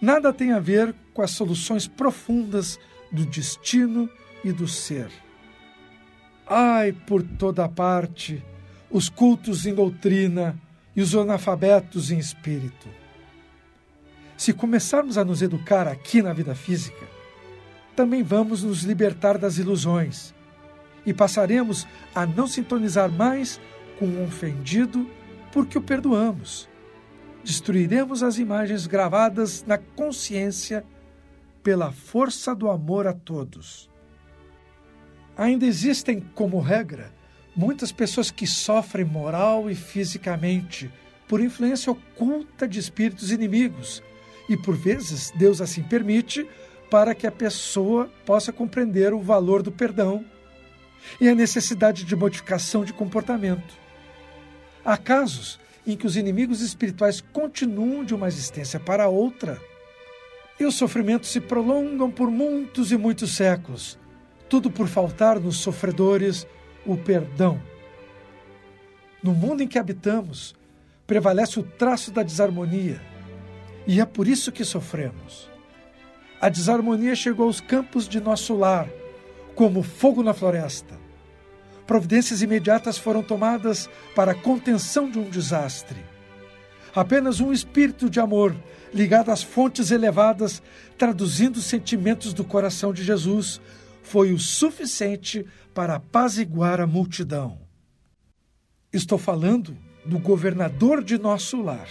nada 0.00 0.32
tem 0.32 0.52
a 0.52 0.60
ver 0.60 0.94
com 1.12 1.20
as 1.20 1.32
soluções 1.32 1.88
profundas 1.88 2.78
do 3.10 3.26
destino 3.26 4.08
e 4.44 4.52
do 4.52 4.68
ser. 4.68 5.10
Ai, 6.46 6.92
por 6.92 7.22
toda 7.22 7.68
parte, 7.68 8.44
os 8.90 9.08
cultos 9.08 9.64
em 9.64 9.74
doutrina 9.74 10.60
e 10.94 11.00
os 11.00 11.14
analfabetos 11.14 12.10
em 12.10 12.18
espírito. 12.18 12.88
Se 14.36 14.52
começarmos 14.52 15.16
a 15.16 15.24
nos 15.24 15.40
educar 15.40 15.88
aqui 15.88 16.20
na 16.20 16.32
vida 16.32 16.54
física, 16.54 17.06
também 17.96 18.22
vamos 18.22 18.62
nos 18.62 18.82
libertar 18.82 19.38
das 19.38 19.56
ilusões 19.56 20.34
e 21.06 21.14
passaremos 21.14 21.86
a 22.14 22.26
não 22.26 22.46
sintonizar 22.46 23.10
mais 23.10 23.60
com 23.98 24.06
o 24.06 24.24
ofendido 24.24 25.08
porque 25.52 25.78
o 25.78 25.82
perdoamos. 25.82 26.68
Destruiremos 27.42 28.22
as 28.22 28.38
imagens 28.38 28.86
gravadas 28.86 29.64
na 29.66 29.78
consciência 29.78 30.84
pela 31.62 31.92
força 31.92 32.54
do 32.54 32.68
amor 32.68 33.06
a 33.06 33.12
todos. 33.12 33.88
Ainda 35.36 35.66
existem, 35.66 36.20
como 36.34 36.60
regra, 36.60 37.12
muitas 37.56 37.90
pessoas 37.90 38.30
que 38.30 38.46
sofrem 38.46 39.04
moral 39.04 39.70
e 39.70 39.74
fisicamente 39.74 40.90
por 41.28 41.40
influência 41.40 41.90
oculta 41.90 42.68
de 42.68 42.78
espíritos 42.78 43.32
inimigos, 43.32 44.02
e 44.48 44.56
por 44.56 44.76
vezes 44.76 45.32
Deus 45.36 45.60
assim 45.60 45.82
permite 45.82 46.46
para 46.90 47.14
que 47.14 47.26
a 47.26 47.32
pessoa 47.32 48.10
possa 48.24 48.52
compreender 48.52 49.12
o 49.12 49.20
valor 49.20 49.62
do 49.62 49.72
perdão 49.72 50.24
e 51.20 51.28
a 51.28 51.34
necessidade 51.34 52.04
de 52.04 52.14
modificação 52.14 52.84
de 52.84 52.92
comportamento. 52.92 53.74
Há 54.84 54.96
casos 54.96 55.58
em 55.86 55.96
que 55.96 56.06
os 56.06 56.16
inimigos 56.16 56.60
espirituais 56.60 57.20
continuam 57.20 58.04
de 58.04 58.14
uma 58.14 58.28
existência 58.28 58.78
para 58.78 59.08
outra 59.08 59.60
e 60.58 60.64
os 60.64 60.76
sofrimentos 60.76 61.30
se 61.30 61.40
prolongam 61.40 62.10
por 62.10 62.30
muitos 62.30 62.92
e 62.92 62.96
muitos 62.96 63.34
séculos, 63.34 63.98
tudo 64.54 64.70
por 64.70 64.86
faltar 64.86 65.40
nos 65.40 65.56
sofredores 65.56 66.46
o 66.86 66.96
perdão. 66.96 67.60
No 69.20 69.34
mundo 69.34 69.64
em 69.64 69.66
que 69.66 69.80
habitamos, 69.80 70.54
prevalece 71.08 71.58
o 71.58 71.64
traço 71.64 72.12
da 72.12 72.22
desarmonia, 72.22 73.02
e 73.84 74.00
é 74.00 74.04
por 74.04 74.28
isso 74.28 74.52
que 74.52 74.64
sofremos. 74.64 75.50
A 76.40 76.48
desarmonia 76.48 77.16
chegou 77.16 77.46
aos 77.46 77.60
campos 77.60 78.08
de 78.08 78.20
nosso 78.20 78.54
lar, 78.54 78.88
como 79.56 79.82
fogo 79.82 80.22
na 80.22 80.32
floresta. 80.32 80.96
Providências 81.84 82.40
imediatas 82.40 82.96
foram 82.96 83.24
tomadas 83.24 83.90
para 84.14 84.30
a 84.30 84.40
contenção 84.40 85.10
de 85.10 85.18
um 85.18 85.28
desastre. 85.28 85.98
Apenas 86.94 87.40
um 87.40 87.52
espírito 87.52 88.08
de 88.08 88.20
amor, 88.20 88.54
ligado 88.92 89.32
às 89.32 89.42
fontes 89.42 89.90
elevadas, 89.90 90.62
traduzindo 90.96 91.56
os 91.56 91.64
sentimentos 91.64 92.32
do 92.32 92.44
coração 92.44 92.92
de 92.92 93.02
Jesus, 93.02 93.60
foi 94.04 94.32
o 94.32 94.38
suficiente 94.38 95.44
para 95.74 95.96
apaziguar 95.96 96.80
a 96.80 96.86
multidão. 96.86 97.58
Estou 98.92 99.18
falando 99.18 99.76
do 100.04 100.18
governador 100.20 101.02
de 101.02 101.18
nosso 101.18 101.60
lar. 101.60 101.88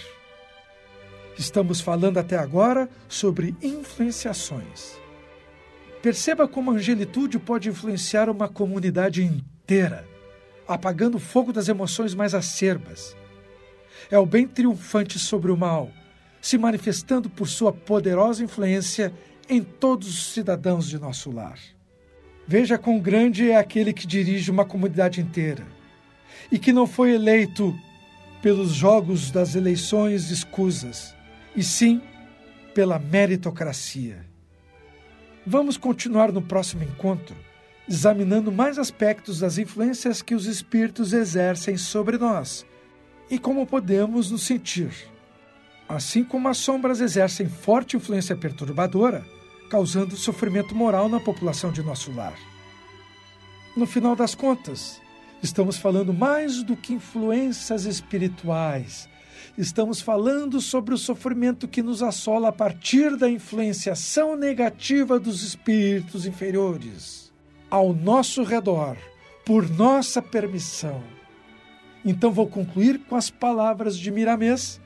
Estamos 1.36 1.80
falando 1.80 2.16
até 2.16 2.38
agora 2.38 2.88
sobre 3.08 3.54
influenciações. 3.60 4.96
Perceba 6.00 6.46
como 6.46 6.70
a 6.70 6.74
angelitude 6.74 7.38
pode 7.38 7.68
influenciar 7.68 8.30
uma 8.30 8.48
comunidade 8.48 9.22
inteira, 9.22 10.08
apagando 10.66 11.16
o 11.16 11.20
fogo 11.20 11.52
das 11.52 11.68
emoções 11.68 12.14
mais 12.14 12.32
acerbas. 12.32 13.16
É 14.10 14.18
o 14.18 14.24
bem 14.24 14.46
triunfante 14.46 15.18
sobre 15.18 15.50
o 15.50 15.56
mal, 15.56 15.90
se 16.40 16.56
manifestando 16.56 17.28
por 17.28 17.48
sua 17.48 17.72
poderosa 17.72 18.44
influência 18.44 19.12
em 19.48 19.62
todos 19.62 20.08
os 20.08 20.32
cidadãos 20.32 20.88
de 20.88 20.98
nosso 20.98 21.30
lar. 21.32 21.58
Veja 22.46 22.76
quão 22.76 22.98
grande 22.98 23.50
é 23.50 23.56
aquele 23.56 23.92
que 23.92 24.06
dirige 24.06 24.50
uma 24.50 24.64
comunidade 24.64 25.20
inteira 25.20 25.66
e 26.52 26.58
que 26.58 26.72
não 26.72 26.86
foi 26.86 27.14
eleito 27.14 27.74
pelos 28.42 28.72
jogos 28.72 29.30
das 29.30 29.54
eleições 29.54 30.30
escusas, 30.30 31.14
e 31.56 31.62
sim 31.62 32.02
pela 32.74 32.98
meritocracia. 32.98 34.26
Vamos 35.46 35.78
continuar 35.78 36.30
no 36.30 36.42
próximo 36.42 36.82
encontro, 36.82 37.34
examinando 37.88 38.52
mais 38.52 38.78
aspectos 38.78 39.40
das 39.40 39.56
influências 39.56 40.20
que 40.20 40.34
os 40.34 40.46
espíritos 40.46 41.14
exercem 41.14 41.78
sobre 41.78 42.18
nós 42.18 42.66
e 43.30 43.38
como 43.38 43.66
podemos 43.66 44.30
nos 44.30 44.42
sentir. 44.42 44.90
Assim 45.88 46.24
como 46.24 46.48
as 46.48 46.58
sombras 46.58 47.00
exercem 47.00 47.48
forte 47.48 47.96
influência 47.96 48.36
perturbadora, 48.36 49.24
causando 49.74 50.14
sofrimento 50.14 50.72
moral 50.72 51.08
na 51.08 51.18
população 51.18 51.72
de 51.72 51.82
nosso 51.82 52.12
lar. 52.12 52.38
No 53.76 53.86
final 53.86 54.14
das 54.14 54.32
contas, 54.32 55.02
estamos 55.42 55.76
falando 55.76 56.14
mais 56.14 56.62
do 56.62 56.76
que 56.76 56.92
influências 56.92 57.84
espirituais 57.84 59.08
estamos 59.58 60.00
falando 60.00 60.60
sobre 60.60 60.94
o 60.94 60.98
sofrimento 60.98 61.66
que 61.66 61.82
nos 61.82 62.04
assola 62.04 62.50
a 62.50 62.52
partir 62.52 63.16
da 63.16 63.28
influenciação 63.28 64.36
negativa 64.36 65.18
dos 65.18 65.42
espíritos 65.42 66.24
inferiores 66.24 67.32
ao 67.68 67.92
nosso 67.92 68.44
redor, 68.44 68.96
por 69.44 69.68
nossa 69.68 70.22
permissão. 70.22 71.02
Então 72.04 72.30
vou 72.30 72.46
concluir 72.46 73.00
com 73.08 73.16
as 73.16 73.28
palavras 73.28 73.98
de 73.98 74.08
Miramês, 74.12 74.80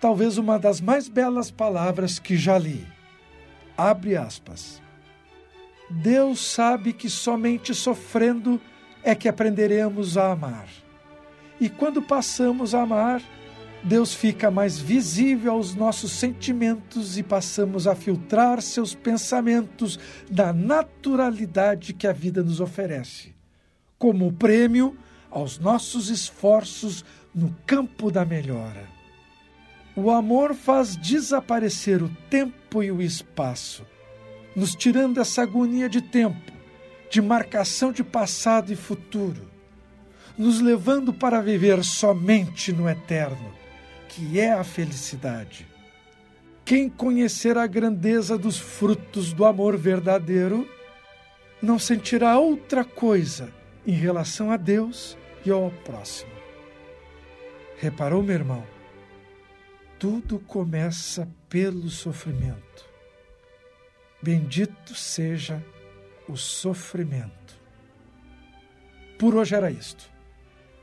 talvez 0.00 0.38
uma 0.38 0.58
das 0.58 0.80
mais 0.80 1.06
belas 1.06 1.50
palavras 1.50 2.18
que 2.18 2.34
já 2.38 2.56
li. 2.56 2.95
Abre 3.76 4.16
aspas. 4.16 4.80
Deus 5.90 6.40
sabe 6.40 6.92
que 6.92 7.08
somente 7.08 7.74
sofrendo 7.74 8.60
é 9.02 9.14
que 9.14 9.28
aprenderemos 9.28 10.16
a 10.16 10.32
amar. 10.32 10.68
E 11.60 11.68
quando 11.68 12.02
passamos 12.02 12.74
a 12.74 12.82
amar, 12.82 13.22
Deus 13.82 14.12
fica 14.12 14.50
mais 14.50 14.78
visível 14.78 15.52
aos 15.52 15.74
nossos 15.74 16.10
sentimentos 16.10 17.16
e 17.16 17.22
passamos 17.22 17.86
a 17.86 17.94
filtrar 17.94 18.60
seus 18.60 18.94
pensamentos 18.94 19.98
da 20.28 20.52
naturalidade 20.52 21.92
que 21.92 22.06
a 22.06 22.12
vida 22.12 22.42
nos 22.42 22.60
oferece, 22.60 23.32
como 23.96 24.32
prêmio 24.32 24.96
aos 25.30 25.58
nossos 25.58 26.08
esforços 26.08 27.04
no 27.34 27.54
campo 27.64 28.10
da 28.10 28.24
melhora. 28.24 28.95
O 29.98 30.10
amor 30.10 30.54
faz 30.54 30.94
desaparecer 30.94 32.02
o 32.02 32.10
tempo 32.28 32.82
e 32.82 32.92
o 32.92 33.00
espaço, 33.00 33.82
nos 34.54 34.74
tirando 34.74 35.18
essa 35.18 35.40
agonia 35.40 35.88
de 35.88 36.02
tempo, 36.02 36.52
de 37.10 37.22
marcação 37.22 37.90
de 37.90 38.04
passado 38.04 38.70
e 38.70 38.76
futuro, 38.76 39.48
nos 40.36 40.60
levando 40.60 41.14
para 41.14 41.40
viver 41.40 41.82
somente 41.82 42.74
no 42.74 42.86
eterno, 42.86 43.54
que 44.06 44.38
é 44.38 44.52
a 44.52 44.62
felicidade. 44.62 45.66
Quem 46.62 46.90
conhecer 46.90 47.56
a 47.56 47.66
grandeza 47.66 48.36
dos 48.36 48.58
frutos 48.58 49.32
do 49.32 49.46
amor 49.46 49.78
verdadeiro 49.78 50.68
não 51.62 51.78
sentirá 51.78 52.38
outra 52.38 52.84
coisa 52.84 53.50
em 53.86 53.92
relação 53.92 54.50
a 54.50 54.58
Deus 54.58 55.16
e 55.42 55.50
ao 55.50 55.70
próximo. 55.86 56.32
Reparou, 57.78 58.22
meu 58.22 58.34
irmão? 58.34 58.75
Tudo 59.98 60.38
começa 60.40 61.26
pelo 61.48 61.88
sofrimento. 61.88 62.84
Bendito 64.22 64.94
seja 64.94 65.64
o 66.28 66.36
sofrimento. 66.36 67.56
Por 69.18 69.34
hoje 69.34 69.54
era 69.54 69.70
isto. 69.70 70.10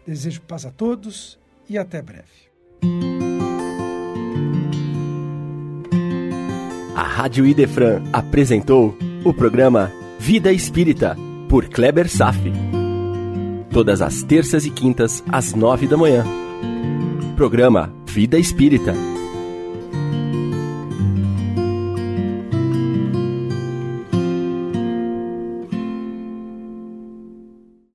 Desejo 0.06 0.42
paz 0.42 0.66
a 0.66 0.72
todos 0.72 1.40
e 1.70 1.78
até 1.78 2.02
breve. 2.02 2.52
A 6.96 7.04
Rádio 7.04 7.46
Idefran 7.46 8.04
apresentou 8.12 8.98
o 9.24 9.34
programa 9.34 9.92
Vida 10.20 10.52
Espírita, 10.52 11.16
por 11.48 11.70
Kleber 11.70 12.10
Safi. 12.10 12.52
Todas 13.72 14.02
as 14.02 14.24
terças 14.24 14.66
e 14.66 14.72
quintas, 14.72 15.24
às 15.28 15.54
nove 15.54 15.88
da 15.88 15.98
manhã. 15.98 16.26
Programa 17.36 17.94
Vida 18.14 18.38
Espírita 18.38 19.13